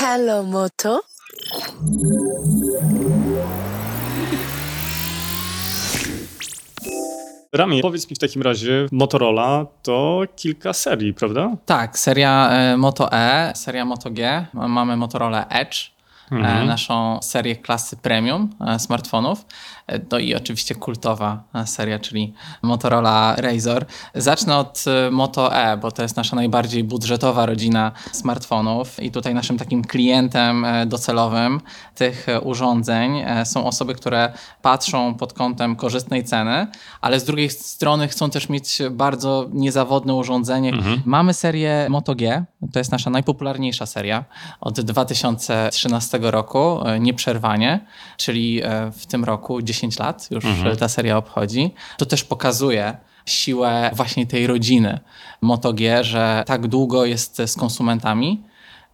Hello 0.00 0.42
Moto. 0.42 1.00
Rami, 7.52 7.82
powiedz 7.82 8.10
mi 8.10 8.16
w 8.16 8.18
takim 8.18 8.42
razie, 8.42 8.86
Motorola 8.92 9.66
to 9.82 10.22
kilka 10.36 10.72
serii, 10.72 11.14
prawda? 11.14 11.56
Tak, 11.66 11.98
seria 11.98 12.50
e, 12.50 12.76
Moto 12.76 13.12
E, 13.12 13.52
seria 13.54 13.84
Moto 13.84 14.10
G, 14.10 14.46
mamy 14.54 14.96
Motorola 14.96 15.46
Edge, 15.48 15.78
e, 16.32 16.64
naszą 16.64 17.18
serię 17.22 17.56
klasy 17.56 17.96
premium 17.96 18.50
e, 18.60 18.78
smartfonów. 18.78 19.46
No 20.12 20.18
i 20.18 20.34
oczywiście 20.34 20.74
kultowa 20.74 21.42
seria, 21.66 21.98
czyli 21.98 22.34
Motorola 22.62 23.36
Razr. 23.36 23.86
Zacznę 24.14 24.56
od 24.56 24.84
e, 24.86 25.10
Moto 25.10 25.54
E, 25.56 25.76
bo 25.76 25.92
to 25.92 26.02
jest 26.02 26.16
nasza 26.16 26.36
najbardziej 26.36 26.84
budżetowa 26.84 27.46
rodzina 27.46 27.92
smartfonów 28.12 29.02
i 29.02 29.10
tutaj 29.10 29.34
naszym 29.34 29.58
takim 29.58 29.84
klientem 29.84 30.64
e, 30.64 30.86
docelowym 30.86 31.60
tych 31.94 32.28
e, 32.28 32.40
urządzeń 32.40 33.18
e, 33.18 33.46
są 33.46 33.66
osoby, 33.66 33.94
które 33.94 34.32
patrzą 34.62 35.14
pod 35.14 35.32
kątem 35.32 35.76
korzystnej 35.76 36.24
ceny, 36.24 36.66
ale 37.00 37.20
z 37.20 37.24
drugiej 37.24 37.50
strony 37.50 38.08
chcą 38.08 38.30
też 38.30 38.48
mieć 38.48 38.78
bardzo 38.90 39.48
niezawodne 39.52 40.14
urządzenie. 40.14 40.72
Mamy 41.04 41.34
serię 41.34 41.86
Moto 41.90 42.14
G, 42.14 42.44
to 42.72 42.78
jest 42.78 42.92
nasza 42.92 43.10
najpopularniejsza 43.10 43.86
seria 43.86 44.24
od 44.60 44.80
2013 44.80 46.18
roku, 46.22 46.80
nieprzerwanie, 47.00 47.86
czyli 48.16 48.62
w 48.92 49.06
tym 49.06 49.24
roku 49.24 49.62
10 49.62 49.77
lat 49.98 50.28
już 50.30 50.44
e, 50.44 50.76
ta 50.76 50.88
seria 50.88 51.16
obchodzi. 51.16 51.74
To 51.98 52.06
też 52.06 52.24
pokazuje 52.24 52.96
siłę 53.26 53.90
właśnie 53.92 54.26
tej 54.26 54.46
rodziny 54.46 55.00
Moto 55.40 55.72
G, 55.72 56.04
że 56.04 56.44
tak 56.46 56.66
długo 56.66 57.04
jest 57.04 57.42
z 57.46 57.56
konsumentami 57.56 58.42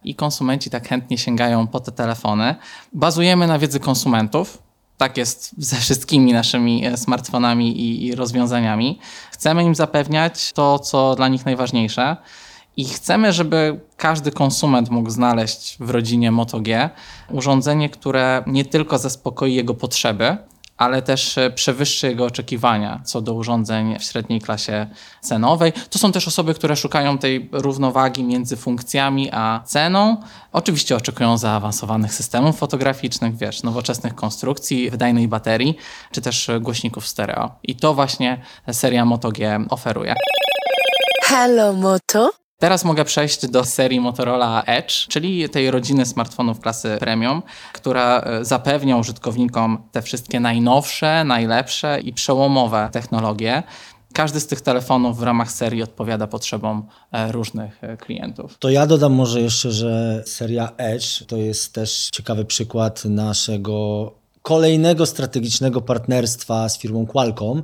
i 0.03 0.15
konsumenci 0.15 0.69
tak 0.69 0.87
chętnie 0.87 1.17
sięgają 1.17 1.67
po 1.67 1.79
te 1.79 1.91
telefony. 1.91 2.55
Bazujemy 2.93 3.47
na 3.47 3.59
wiedzy 3.59 3.79
konsumentów. 3.79 4.57
Tak 4.97 5.17
jest 5.17 5.55
ze 5.57 5.75
wszystkimi 5.75 6.33
naszymi 6.33 6.85
e, 6.85 6.97
smartfonami 6.97 7.81
i, 7.81 8.05
i 8.05 8.15
rozwiązaniami. 8.15 8.99
Chcemy 9.31 9.63
im 9.63 9.75
zapewniać 9.75 10.53
to, 10.53 10.79
co 10.79 11.15
dla 11.15 11.27
nich 11.27 11.45
najważniejsze. 11.45 12.17
I 12.77 12.85
chcemy, 12.85 13.33
żeby 13.33 13.79
każdy 13.97 14.31
konsument 14.31 14.89
mógł 14.89 15.09
znaleźć 15.09 15.77
w 15.79 15.89
rodzinie 15.89 16.31
Moto 16.31 16.59
G 16.59 16.89
urządzenie, 17.29 17.89
które 17.89 18.43
nie 18.47 18.65
tylko 18.65 18.97
zaspokoi 18.97 19.53
jego 19.53 19.73
potrzeby, 19.73 20.37
ale 20.77 21.01
też 21.01 21.37
e, 21.37 21.49
przewyższy 21.49 22.07
jego 22.07 22.25
oczekiwania 22.25 23.01
co 23.05 23.21
do 23.21 23.33
urządzeń 23.33 23.99
w 23.99 24.03
średniej 24.03 24.41
klasie 24.41 24.87
cenowej. 25.21 25.73
To 25.89 25.99
są 25.99 26.11
też 26.11 26.27
osoby, 26.27 26.53
które 26.53 26.75
szukają 26.75 27.17
tej 27.17 27.49
równowagi 27.51 28.23
między 28.23 28.57
funkcjami 28.57 29.29
a 29.31 29.61
ceną. 29.65 30.17
Oczywiście 30.51 30.95
oczekują 30.95 31.37
zaawansowanych 31.37 32.13
systemów 32.13 32.57
fotograficznych, 32.57 33.37
wiesz, 33.37 33.63
nowoczesnych 33.63 34.15
konstrukcji, 34.15 34.89
wydajnej 34.89 35.27
baterii, 35.27 35.77
czy 36.11 36.21
też 36.21 36.49
e, 36.49 36.59
głośników 36.59 37.07
stereo. 37.07 37.51
I 37.63 37.75
to 37.75 37.93
właśnie 37.93 38.41
seria 38.71 39.05
Moto 39.05 39.31
G 39.31 39.65
oferuje. 39.69 40.15
Hello 41.23 41.73
Moto. 41.73 42.44
Teraz 42.65 42.85
mogę 42.85 43.05
przejść 43.05 43.47
do 43.47 43.65
serii 43.65 43.99
Motorola 43.99 44.63
Edge, 44.63 45.07
czyli 45.07 45.49
tej 45.49 45.71
rodziny 45.71 46.05
smartfonów 46.05 46.59
klasy 46.59 46.97
premium, 46.99 47.41
która 47.73 48.21
e, 48.21 48.45
zapewnia 48.45 48.97
użytkownikom 48.97 49.83
te 49.91 50.01
wszystkie 50.01 50.39
najnowsze, 50.39 51.23
najlepsze 51.23 51.99
i 51.99 52.13
przełomowe 52.13 52.89
technologie. 52.91 53.63
Każdy 54.13 54.39
z 54.39 54.47
tych 54.47 54.61
telefonów 54.61 55.17
w 55.17 55.23
ramach 55.23 55.51
serii 55.51 55.83
odpowiada 55.83 56.27
potrzebom 56.27 56.87
e, 57.11 57.31
różnych 57.31 57.83
e, 57.83 57.97
klientów. 57.97 58.57
To 58.59 58.69
ja 58.69 58.87
dodam 58.87 59.13
może 59.13 59.41
jeszcze, 59.41 59.71
że 59.71 60.23
seria 60.25 60.71
Edge 60.77 61.25
to 61.27 61.37
jest 61.37 61.73
też 61.73 62.09
ciekawy 62.11 62.45
przykład 62.45 63.05
naszego 63.05 64.11
kolejnego 64.41 65.05
strategicznego 65.05 65.81
partnerstwa 65.81 66.69
z 66.69 66.79
firmą 66.79 67.05
Qualcomm, 67.05 67.63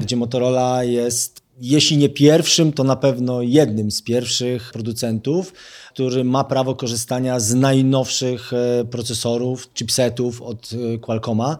gdzie 0.00 0.16
Motorola 0.16 0.84
jest 0.84 1.43
jeśli 1.60 1.96
nie 1.96 2.08
pierwszym, 2.08 2.72
to 2.72 2.84
na 2.84 2.96
pewno 2.96 3.42
jednym 3.42 3.90
z 3.90 4.02
pierwszych 4.02 4.70
producentów, 4.72 5.52
który 5.92 6.24
ma 6.24 6.44
prawo 6.44 6.74
korzystania 6.74 7.40
z 7.40 7.54
najnowszych 7.54 8.52
e, 8.52 8.84
procesorów, 8.84 9.68
chipsetów 9.74 10.42
od 10.42 10.70
e, 10.72 10.98
Qualcomma. 10.98 11.58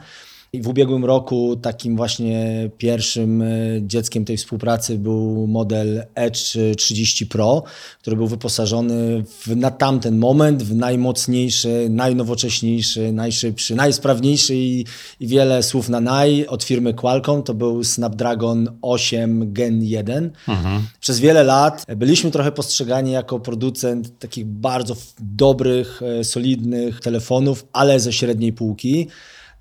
I 0.54 0.62
w 0.62 0.68
ubiegłym 0.68 1.04
roku 1.04 1.56
takim 1.56 1.96
właśnie 1.96 2.70
pierwszym 2.78 3.42
e, 3.42 3.46
dzieckiem 3.82 4.24
tej 4.24 4.36
współpracy 4.36 4.98
był 4.98 5.46
model 5.46 6.04
Edge 6.14 6.56
30 6.76 7.26
Pro, 7.26 7.62
który 8.00 8.16
był 8.16 8.26
wyposażony 8.26 9.24
w, 9.40 9.56
na 9.56 9.70
tamten 9.70 10.18
moment 10.18 10.62
w 10.62 10.74
najmocniejszy, 10.74 11.86
najnowocześniejszy, 11.90 13.12
najszybszy, 13.12 13.74
najsprawniejszy 13.74 14.54
i, 14.56 14.84
i 15.20 15.26
wiele 15.26 15.62
słów 15.62 15.88
na 15.88 16.00
naj 16.00 16.46
od 16.46 16.64
firmy 16.64 16.94
Qualcomm. 16.94 17.42
To 17.42 17.54
był 17.54 17.84
Snapdragon 17.84 18.78
8 18.82 19.52
Gen 19.52 19.82
1. 19.82 20.30
Przez 21.00 21.20
wiele 21.20 21.44
lat 21.44 21.84
byliśmy 21.96 22.30
trochę 22.30 22.52
postrzegani 22.52 23.12
jako 23.12 23.40
producent 23.40 24.18
takich 24.18 24.46
bardzo 24.46 24.96
dobrych, 25.20 26.02
e, 26.02 26.24
solidnych 26.24 27.00
telefonów, 27.00 27.66
ale 27.72 28.00
ze 28.00 28.12
średniej 28.12 28.52
półki. 28.52 29.08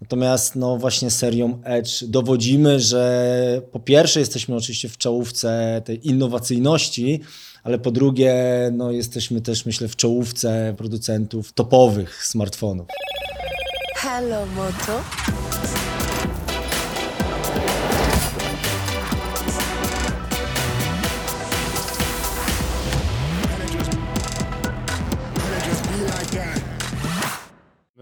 Natomiast 0.04 0.56
no 0.56 0.78
właśnie 0.78 1.12
serią 1.12 1.62
Edge 1.64 2.04
dowodzimy, 2.04 2.80
że 2.80 3.62
po 3.72 3.80
pierwsze 3.80 4.20
jesteśmy 4.20 4.56
oczywiście 4.56 4.90
w 4.90 4.98
czołówce 4.98 5.82
tej 5.86 6.08
innowacyjności, 6.08 7.20
ale 7.64 7.80
po 7.80 7.92
drugie 7.92 8.34
no 8.74 8.92
jesteśmy 8.92 9.42
też 9.42 9.66
myślę 9.66 9.88
w 9.88 9.96
czołówce 9.96 10.74
producentów 10.78 11.54
topowych 11.54 12.26
smartfonów. 12.26 12.88
Hello 13.96 14.46
Moto. 14.46 15.04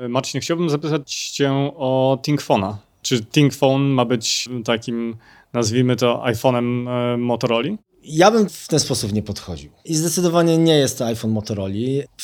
Marcin, 0.10 0.42
chciałbym 0.42 0.70
zapytać 0.70 1.14
Cię 1.16 1.52
o 1.76 2.20
ThinkPhone'a. 2.28 2.74
Czy 3.02 3.26
ThinkPhone 3.26 3.82
ma 3.82 4.06
być 4.06 4.50
takim 4.66 5.16
nazwijmy 5.54 5.96
to 5.96 6.24
iPhone'em 6.26 6.90
e, 6.90 7.18
Motorola? 7.18 7.70
Ja 8.04 8.32
bym 8.32 8.50
w 8.50 8.68
ten 8.68 8.80
sposób 8.80 9.14
nie 9.14 9.24
podchodził. 9.24 9.72
I 9.86 9.96
zdecydowanie 9.96 10.58
nie 10.58 10.78
jest 10.78 10.98
to 10.98 11.06
iPhone 11.06 11.32
Motorola. 11.32 11.74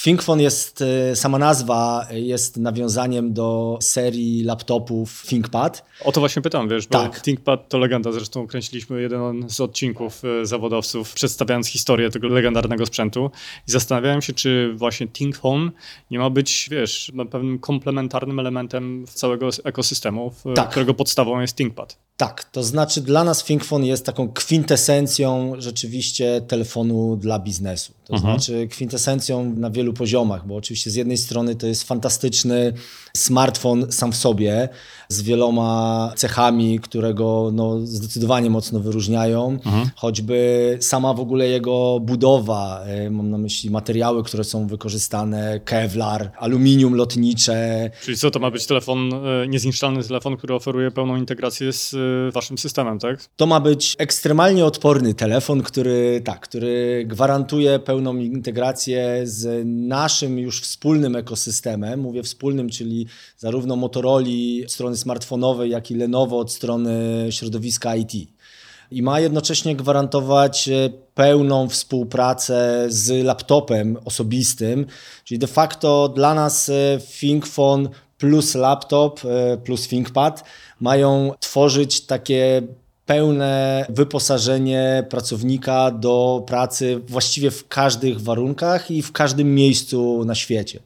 ThinkPhone 0.04 0.40
jest, 0.42 0.82
e, 1.12 1.16
sama 1.16 1.38
nazwa 1.38 2.08
jest 2.12 2.58
nawiązaniem 2.58 3.34
do 3.34 3.78
serii 3.82 4.44
laptopów 4.44 5.26
ThinkPad. 5.28 5.86
O 6.06 6.12
to 6.12 6.20
właśnie 6.20 6.42
pytam, 6.42 6.70
wiesz, 6.70 6.88
bo 6.88 7.00
Tak. 7.00 7.22
ThinkPad 7.22 7.70
to 7.70 7.78
legenda, 7.78 8.12
zresztą 8.12 8.48
kręciliśmy 8.48 9.02
jeden 9.02 9.50
z 9.50 9.62
odcinków 9.62 10.22
e, 10.42 10.46
zawodowców, 10.46 11.14
przedstawiając 11.14 11.68
historię 11.68 12.10
tego 12.10 12.28
legendarnego 12.28 12.86
sprzętu 12.86 13.32
i 13.68 13.72
zastanawiałem 13.72 14.22
się, 14.22 14.34
czy 14.34 14.74
właśnie 14.76 15.08
ThinkPhone 15.08 15.72
nie 16.12 16.20
ma 16.20 16.30
być, 16.30 16.68
wiesz, 16.72 17.12
no, 17.14 17.26
pewnym 17.26 17.60
komplementarnym 17.60 18.40
elementem 18.40 19.06
całego 19.14 19.50
ekosystemu, 19.64 20.32
Tak. 20.56 20.70
którego 20.70 20.94
podstawą 20.94 21.40
jest 21.42 21.56
ThinkPad. 21.58 21.98
Tak, 22.18 22.44
to 22.44 22.64
znaczy 22.64 23.02
dla 23.02 23.24
nas 23.24 23.44
ThinkPhone 23.44 23.86
jest 23.86 24.06
taką 24.06 24.30
kwintesencją 24.30 25.54
rzeczywiście 25.68 26.42
telefonu 26.42 27.16
dla 27.16 27.40
biznesu. 27.40 27.94
To 28.04 28.18
znaczy 28.18 28.68
kwintesencją 28.72 29.54
na 29.58 29.70
wielu 29.70 29.94
poziomach, 29.94 30.48
bo 30.48 30.56
oczywiście 30.56 30.92
z 30.92 30.96
jednej 30.96 31.18
strony 31.18 31.56
to 31.56 31.68
jest 31.68 31.84
fantastyczny 31.84 32.74
smartfon 33.18 33.92
sam 33.92 34.12
w 34.12 34.16
sobie 34.16 34.70
z 35.10 35.22
wieloma 35.22 36.12
cechami, 36.16 36.80
które 36.80 37.14
go 37.14 37.52
no, 37.54 37.80
zdecydowanie 37.80 38.50
mocno 38.50 38.80
wyróżniają. 38.80 39.60
Choćby 39.96 40.78
sama 40.82 41.14
w 41.14 41.20
ogóle 41.20 41.48
jego 41.48 42.00
budowa, 42.00 42.84
e, 42.86 43.10
mam 43.10 43.30
na 43.30 43.38
myśli 43.38 43.70
materiały, 43.70 44.24
które 44.24 44.44
są 44.44 44.68
wykorzystane, 44.68 45.60
kevlar, 45.60 46.32
aluminium 46.38 46.96
lotnicze, 46.96 47.92
Czyli 48.02 48.18
co, 48.18 48.32
to 48.32 48.40
ma 48.40 48.52
być 48.52 48.66
telefon, 48.66 49.14
e, 49.14 49.48
niezniszczalny 49.48 50.04
telefon, 50.04 50.38
który 50.38 50.54
oferuje 50.54 50.92
pełną 50.92 51.16
integrację 51.16 51.74
z 51.74 51.94
e, 51.94 52.32
waszym 52.32 52.58
systemem, 52.58 53.00
tak? 53.00 53.30
To 53.36 53.46
ma 53.46 53.60
być 53.60 53.96
ekstremalnie 53.98 54.66
odporny 54.66 55.14
telefon, 55.14 55.57
który, 55.64 56.22
tak, 56.26 56.40
który 56.40 57.04
gwarantuje 57.08 57.80
pełną 57.80 58.18
integrację 58.18 59.22
z 59.24 59.66
naszym 59.66 60.40
już 60.40 60.62
wspólnym 60.62 61.16
ekosystemem. 61.16 62.00
Mówię 62.00 62.24
wspólnym, 62.24 62.70
czyli 62.70 63.08
zarówno 63.38 63.76
Motorola 63.76 64.28
od 64.66 64.72
strony 64.72 64.98
smartfonowej, 64.98 65.72
jak 65.72 65.92
i 65.92 65.96
Lenovo 65.96 66.40
od 66.40 66.52
strony 66.52 67.28
środowiska 67.30 67.96
IT. 67.96 68.14
I 68.92 69.02
ma 69.02 69.20
jednocześnie 69.20 69.76
gwarantować 69.76 70.70
e, 70.70 70.90
pełną 71.14 71.70
współpracę 71.70 72.86
z 72.90 73.26
laptopem 73.26 73.98
osobistym, 74.06 74.86
czyli 75.24 75.40
de 75.40 75.48
facto 75.48 76.10
dla 76.10 76.34
nas 76.34 76.70
e, 76.70 77.00
ThinkPhone 77.20 77.90
plus 78.18 78.56
laptop 78.56 79.22
e, 79.26 79.58
plus 79.58 79.88
ThinkPad 79.88 80.44
mają 80.80 81.32
tworzyć 81.40 82.02
takie 82.02 82.62
pełne 83.08 83.86
wyposażenie 83.90 85.04
pracownika 85.10 85.92
do 85.92 86.44
pracy 86.48 87.02
właściwie 87.08 87.52
w 87.52 87.68
każdych 87.68 88.22
warunkach 88.22 88.92
i 88.92 89.02
w 89.02 89.12
każdym 89.12 89.56
miejscu 89.56 90.24
na 90.26 90.36
świecie. 90.36 90.80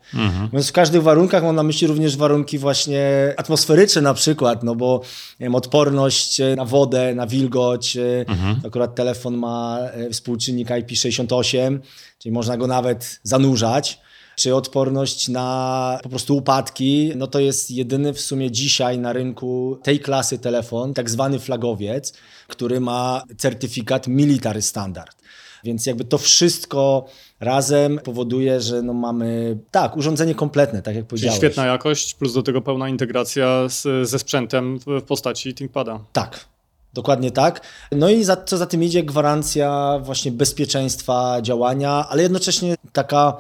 Więc 0.54 0.70
w 0.70 0.72
każdych 0.72 1.04
warunkach 1.04 1.44
mam 1.44 1.56
na 1.56 1.64
myśli 1.64 1.88
również 1.88 2.18
warunki 2.18 2.58
właśnie 2.58 3.34
atmosferyczne 3.38 4.02
na 4.02 4.14
przykład, 4.14 4.64
no 4.64 4.76
bo 4.76 5.02
wiem, 5.40 5.56
odporność 5.56 6.40
e, 6.40 6.56
na 6.56 6.66
wodę, 6.66 7.16
na 7.16 7.28
wilgoć. 7.28 7.98
e, 7.98 8.26
Akurat 8.68 8.96
telefon 8.96 9.38
ma 9.38 9.80
e, 9.80 10.10
współczynnik 10.10 10.68
IP68, 10.70 11.80
czyli 12.20 12.34
można 12.34 12.58
go 12.58 12.68
nawet 12.68 13.20
zanurzać 13.24 14.00
czy 14.36 14.56
odporność 14.56 15.28
na 15.28 16.00
po 16.04 16.10
prostu 16.10 16.38
upadki, 16.38 17.12
no 17.16 17.28
to 17.28 17.40
jest 17.40 17.72
jedyny 17.72 18.14
w 18.14 18.22
sumie 18.22 18.52
dzisiaj 18.52 19.00
na 19.00 19.14
rynku 19.14 19.80
tej 19.84 20.00
klasy 20.00 20.40
telefon, 20.40 20.94
tak 20.94 21.10
zwany 21.10 21.40
flagowiec, 21.40 22.14
który 22.48 22.80
ma 22.80 23.24
certyfikat 23.38 24.08
Military 24.08 24.62
Standard. 24.62 25.22
Więc 25.64 25.86
jakby 25.86 26.06
to 26.06 26.18
wszystko 26.18 27.06
razem 27.40 28.00
powoduje, 28.04 28.62
że 28.62 28.82
no 28.82 28.94
mamy, 28.94 29.58
tak, 29.72 29.98
urządzenie 29.98 30.36
kompletne, 30.36 30.82
tak 30.82 30.96
jak 30.96 31.04
Czyli 31.04 31.10
powiedziałeś. 31.10 31.38
świetna 31.38 31.66
jakość, 31.66 32.14
plus 32.14 32.34
do 32.34 32.44
tego 32.44 32.62
pełna 32.62 32.90
integracja 32.90 33.70
z, 33.70 34.10
ze 34.10 34.20
sprzętem 34.20 34.80
w 34.80 35.02
w 35.02 35.04
postaci 35.04 35.54
ThinkPada. 35.54 36.00
Tak, 36.14 36.46
dokładnie 36.94 37.32
tak. 37.32 37.62
No 37.92 38.10
i 38.10 38.24
za, 38.24 38.36
co 38.36 38.58
za 38.58 38.66
tym 38.66 38.84
idzie, 38.84 39.04
gwarancja 39.04 40.00
właśnie 40.04 40.32
bezpieczeństwa 40.32 41.42
działania, 41.42 42.06
ale 42.10 42.24
jednocześnie 42.24 42.76
taka 42.94 43.38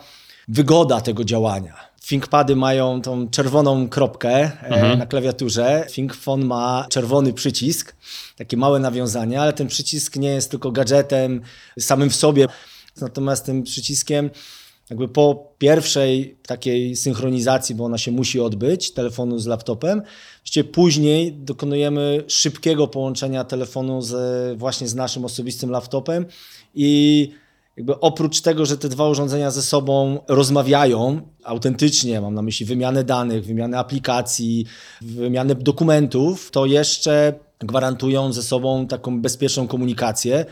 wygoda 0.47 1.01
tego 1.01 1.23
działania. 1.23 1.91
ThinkPady 2.08 2.56
mają 2.56 3.01
tą 3.01 3.30
czerwoną 3.30 3.89
kropkę 3.89 4.51
e, 4.62 4.95
na 4.95 5.06
klawiaturze. 5.06 5.86
ThinkPhone 5.89 6.45
ma 6.45 6.86
czerwony 6.89 7.34
przycisk, 7.34 7.95
takie 8.38 8.58
małe 8.58 8.80
nawiązanie, 8.80 9.41
ale 9.41 9.54
ten 9.54 9.67
przycisk 9.67 10.15
nie 10.15 10.30
jest 10.30 10.51
tylko 10.51 10.71
gadżetem 10.71 11.41
samym 11.80 12.10
w 12.10 12.15
sobie. 12.15 12.47
Natomiast 13.01 13.45
tym 13.45 13.63
przyciskiem 13.63 14.30
jakby 14.91 15.08
po 15.08 15.54
pierwszej 15.58 16.38
takiej 16.47 16.95
synchronizacji, 16.95 17.75
bo 17.75 17.86
ona 17.86 17.97
się 17.97 18.12
musi 18.12 18.39
odbyć, 18.39 18.91
telefonu 18.91 19.39
z 19.39 19.45
laptopem, 19.45 20.01
właściwie 20.43 20.63
później 20.63 21.34
dokonujemy 21.34 22.23
szybkiego 22.27 22.88
połączenia 22.88 23.43
telefonu 23.43 24.01
z, 24.01 24.13
właśnie 24.58 24.88
z 24.88 24.95
naszym 24.95 25.25
osobistym 25.25 25.71
laptopem 25.71 26.25
i 26.75 27.32
jakby 27.77 27.99
oprócz 27.99 28.41
tego, 28.41 28.65
że 28.65 28.77
te 28.77 28.89
dwa 28.89 29.10
urządzenia 29.10 29.51
ze 29.51 29.62
sobą 29.62 30.19
rozmawiają 30.27 31.21
autentycznie, 31.43 32.21
mam 32.21 32.34
na 32.34 32.41
myśli 32.41 32.65
wymianę 32.65 33.03
danych, 33.03 33.45
wymianę 33.45 33.79
aplikacji, 33.79 34.65
wymianę 35.01 35.55
dokumentów, 35.55 36.51
to 36.51 36.65
jeszcze 36.65 37.34
gwarantują 37.60 38.34
ze 38.34 38.43
sobą 38.43 38.88
taką 38.88 39.21
bezpieczną 39.21 39.67
komunikację, 39.67 40.45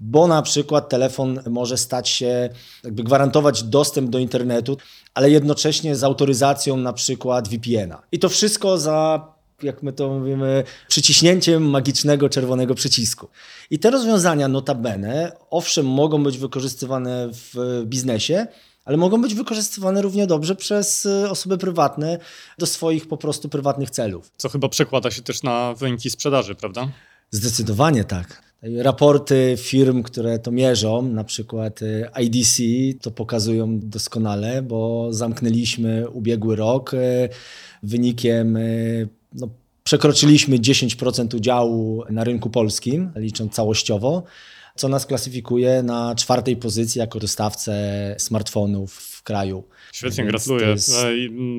bo 0.00 0.26
na 0.26 0.42
przykład 0.42 0.88
telefon 0.88 1.40
może 1.50 1.76
stać 1.76 2.08
się, 2.08 2.48
jakby 2.84 3.04
gwarantować 3.04 3.62
dostęp 3.62 4.10
do 4.10 4.18
internetu, 4.18 4.76
ale 5.14 5.30
jednocześnie 5.30 5.96
z 5.96 6.04
autoryzacją 6.04 6.76
na 6.76 6.92
przykład 6.92 7.48
VPN-a. 7.48 8.02
I 8.12 8.18
to 8.18 8.28
wszystko 8.28 8.78
za, 8.78 9.28
jak 9.62 9.82
my 9.82 9.92
to 9.92 10.08
mówimy, 10.08 10.64
przyciśnięciem 10.88 11.70
magicznego 11.70 12.28
czerwonego 12.28 12.74
przycisku. 12.74 13.28
I 13.70 13.78
te 13.78 13.90
rozwiązania 13.90 14.48
notabene, 14.48 15.32
owszem, 15.50 15.86
mogą 15.86 16.22
być 16.22 16.38
wykorzystywane 16.38 17.28
w 17.32 17.82
biznesie, 17.84 18.46
ale 18.84 18.96
mogą 18.96 19.22
być 19.22 19.34
wykorzystywane 19.34 20.02
równie 20.02 20.26
dobrze 20.26 20.56
przez 20.56 21.06
y, 21.06 21.30
osoby 21.30 21.58
prywatne 21.58 22.18
do 22.58 22.66
swoich 22.66 23.08
po 23.08 23.16
prostu 23.16 23.48
prywatnych 23.48 23.90
celów. 23.90 24.32
Co 24.36 24.48
chyba 24.48 24.68
przekłada 24.68 25.10
się 25.10 25.22
też 25.22 25.42
na 25.42 25.74
wyniki 25.74 26.10
sprzedaży, 26.10 26.54
prawda? 26.54 26.88
Zdecydowanie 27.30 28.04
tak. 28.04 28.42
Raporty 28.62 29.54
firm, 29.58 30.02
które 30.02 30.38
to 30.38 30.50
mierzą, 30.50 31.02
na 31.02 31.24
przykład 31.24 31.82
y, 31.82 32.08
IDC, 32.22 32.62
to 33.00 33.10
pokazują 33.10 33.80
doskonale, 33.80 34.62
bo 34.62 35.08
zamknęliśmy 35.10 36.10
ubiegły 36.10 36.56
rok 36.56 36.94
y, 36.94 37.28
wynikiem, 37.82 38.58
no, 39.32 39.48
przekroczyliśmy 39.84 40.58
10% 40.58 41.36
udziału 41.36 42.04
na 42.10 42.24
rynku 42.24 42.50
polskim, 42.50 43.10
licząc 43.16 43.52
całościowo, 43.54 44.22
co 44.76 44.88
nas 44.88 45.06
klasyfikuje 45.06 45.82
na 45.82 46.14
czwartej 46.14 46.56
pozycji 46.56 46.98
jako 46.98 47.18
dostawcę 47.18 48.14
smartfonów 48.18 48.94
w 48.94 49.22
kraju. 49.22 49.64
Świetnie, 49.92 50.24
Więc 50.24 50.30
gratuluję. 50.30 50.66
jest- 50.68 50.92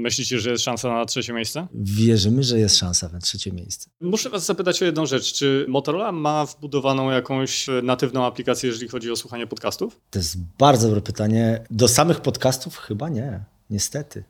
Myślicie, 0.01 0.39
że 0.39 0.51
jest 0.51 0.63
szansa 0.63 0.89
na 0.93 1.05
trzecie 1.05 1.33
miejsce? 1.33 1.67
Wierzymy, 1.73 2.43
że 2.43 2.59
jest 2.59 2.77
szansa 2.77 3.09
na 3.13 3.19
trzecie 3.19 3.51
miejsce. 3.51 3.89
Muszę 4.01 4.29
was 4.29 4.45
zapytać 4.45 4.81
o 4.81 4.85
jedną 4.85 5.05
rzecz. 5.05 5.33
Czy 5.33 5.65
Motorola 5.69 6.11
ma 6.11 6.45
wbudowaną 6.45 7.11
jakąś 7.11 7.65
natywną 7.83 8.25
aplikację, 8.25 8.69
jeżeli 8.69 8.87
chodzi 8.87 9.11
o 9.11 9.15
słuchanie 9.15 9.47
podcastów? 9.47 9.99
To 10.09 10.19
jest 10.19 10.37
bardzo 10.59 10.87
dobre 10.87 11.01
pytanie. 11.01 11.63
Do 11.71 11.87
samych 11.87 12.21
podcastów 12.21 12.77
chyba 12.77 13.09
nie, 13.09 13.39
niestety. 13.69 14.23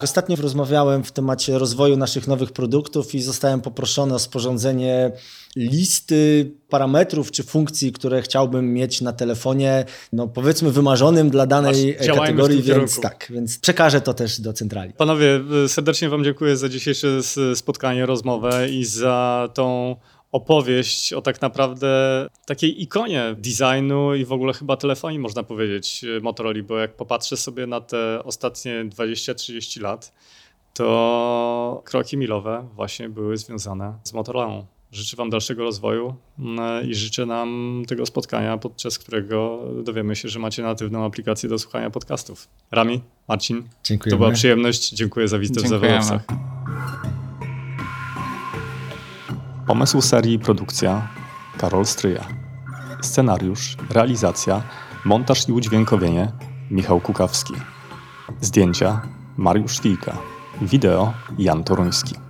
Ostatnio 0.00 0.36
rozmawiałem 0.36 1.04
w 1.04 1.12
temacie 1.12 1.58
rozwoju 1.58 1.96
naszych 1.96 2.26
nowych 2.26 2.52
produktów 2.52 3.14
i 3.14 3.22
zostałem 3.22 3.60
poproszony 3.60 4.14
o 4.14 4.18
sporządzenie 4.18 5.12
listy 5.56 6.52
parametrów 6.68 7.30
czy 7.30 7.42
funkcji, 7.42 7.92
które 7.92 8.22
chciałbym 8.22 8.72
mieć 8.72 9.00
na 9.00 9.12
telefonie, 9.12 9.84
no 10.12 10.28
powiedzmy 10.28 10.70
wymarzonym 10.70 11.30
dla 11.30 11.46
danej 11.46 11.96
kategorii, 12.06 12.56
więc 12.56 12.66
kierunku. 12.66 13.00
tak, 13.00 13.26
więc 13.30 13.58
przekażę 13.58 14.00
to 14.00 14.14
też 14.14 14.40
do 14.40 14.52
centrali. 14.52 14.92
Panowie, 14.92 15.40
e, 15.64 15.68
serdecznie 15.68 16.08
wam 16.08 16.24
dziękuję 16.24 16.56
za 16.56 16.68
dzisiejsze 16.68 17.08
spotkanie, 17.54 18.06
rozmowę 18.06 18.68
i 18.70 18.84
za 18.84 19.48
tą 19.54 19.96
opowieść 20.36 21.12
o 21.12 21.22
tak 21.22 21.42
naprawdę 21.42 21.88
takiej 22.46 22.82
ikonie 22.82 23.34
designu 23.38 24.14
i 24.14 24.24
w 24.24 24.32
ogóle 24.32 24.52
chyba 24.52 24.76
telefonii, 24.76 25.18
można 25.18 25.42
powiedzieć, 25.42 26.04
e, 26.04 26.20
Motorola, 26.20 26.62
bo 26.62 26.78
jak 26.78 26.96
popatrzę 26.96 27.36
sobie 27.36 27.66
na 27.66 27.80
te 27.80 28.24
ostatnie 28.24 28.84
20-30 28.84 29.80
lat, 29.80 30.12
to 30.74 31.82
kroki 31.84 32.16
milowe 32.16 32.68
właśnie 32.74 33.08
były 33.08 33.36
związane 33.36 33.98
z 34.04 34.12
Motorolą. 34.12 34.66
Życzę 34.92 35.16
Wam 35.16 35.30
dalszego 35.30 35.62
rozwoju 35.64 36.14
mm, 36.38 36.90
i 36.90 36.94
życzę 36.94 37.26
nam 37.26 37.82
tego 37.88 38.06
spotkania, 38.06 38.58
podczas 38.58 38.98
którego 38.98 39.60
dowiemy 39.84 40.16
się, 40.16 40.28
że 40.28 40.38
macie 40.38 40.62
natywną 40.62 41.04
aplikację 41.04 41.48
do 41.48 41.58
słuchania 41.58 41.90
podcastów. 41.90 42.48
Rami, 42.70 43.00
Marcin, 43.28 43.68
Dziękuję. 43.84 44.10
to 44.10 44.16
była 44.16 44.30
przyjemność. 44.30 44.90
Dziękuję 44.90 45.28
za 45.28 45.38
wizytę 45.38 45.60
w 45.60 45.62
Dziękujemy. 45.62 46.02
Zawodowcach. 46.02 47.25
Pomysł 49.66 50.00
serii 50.00 50.34
i 50.34 50.38
produkcja 50.38 51.08
Karol 51.58 51.86
Stryja. 51.86 52.24
Scenariusz, 53.02 53.76
realizacja, 53.90 54.62
montaż 55.04 55.48
i 55.48 55.52
udźwiękowienie 55.52 56.32
Michał 56.70 57.00
Kukawski. 57.00 57.54
Zdjęcia 58.40 59.00
Mariusz 59.36 59.80
Wilka. 59.80 60.16
Wideo 60.62 61.12
Jan 61.38 61.64
Toruński. 61.64 62.25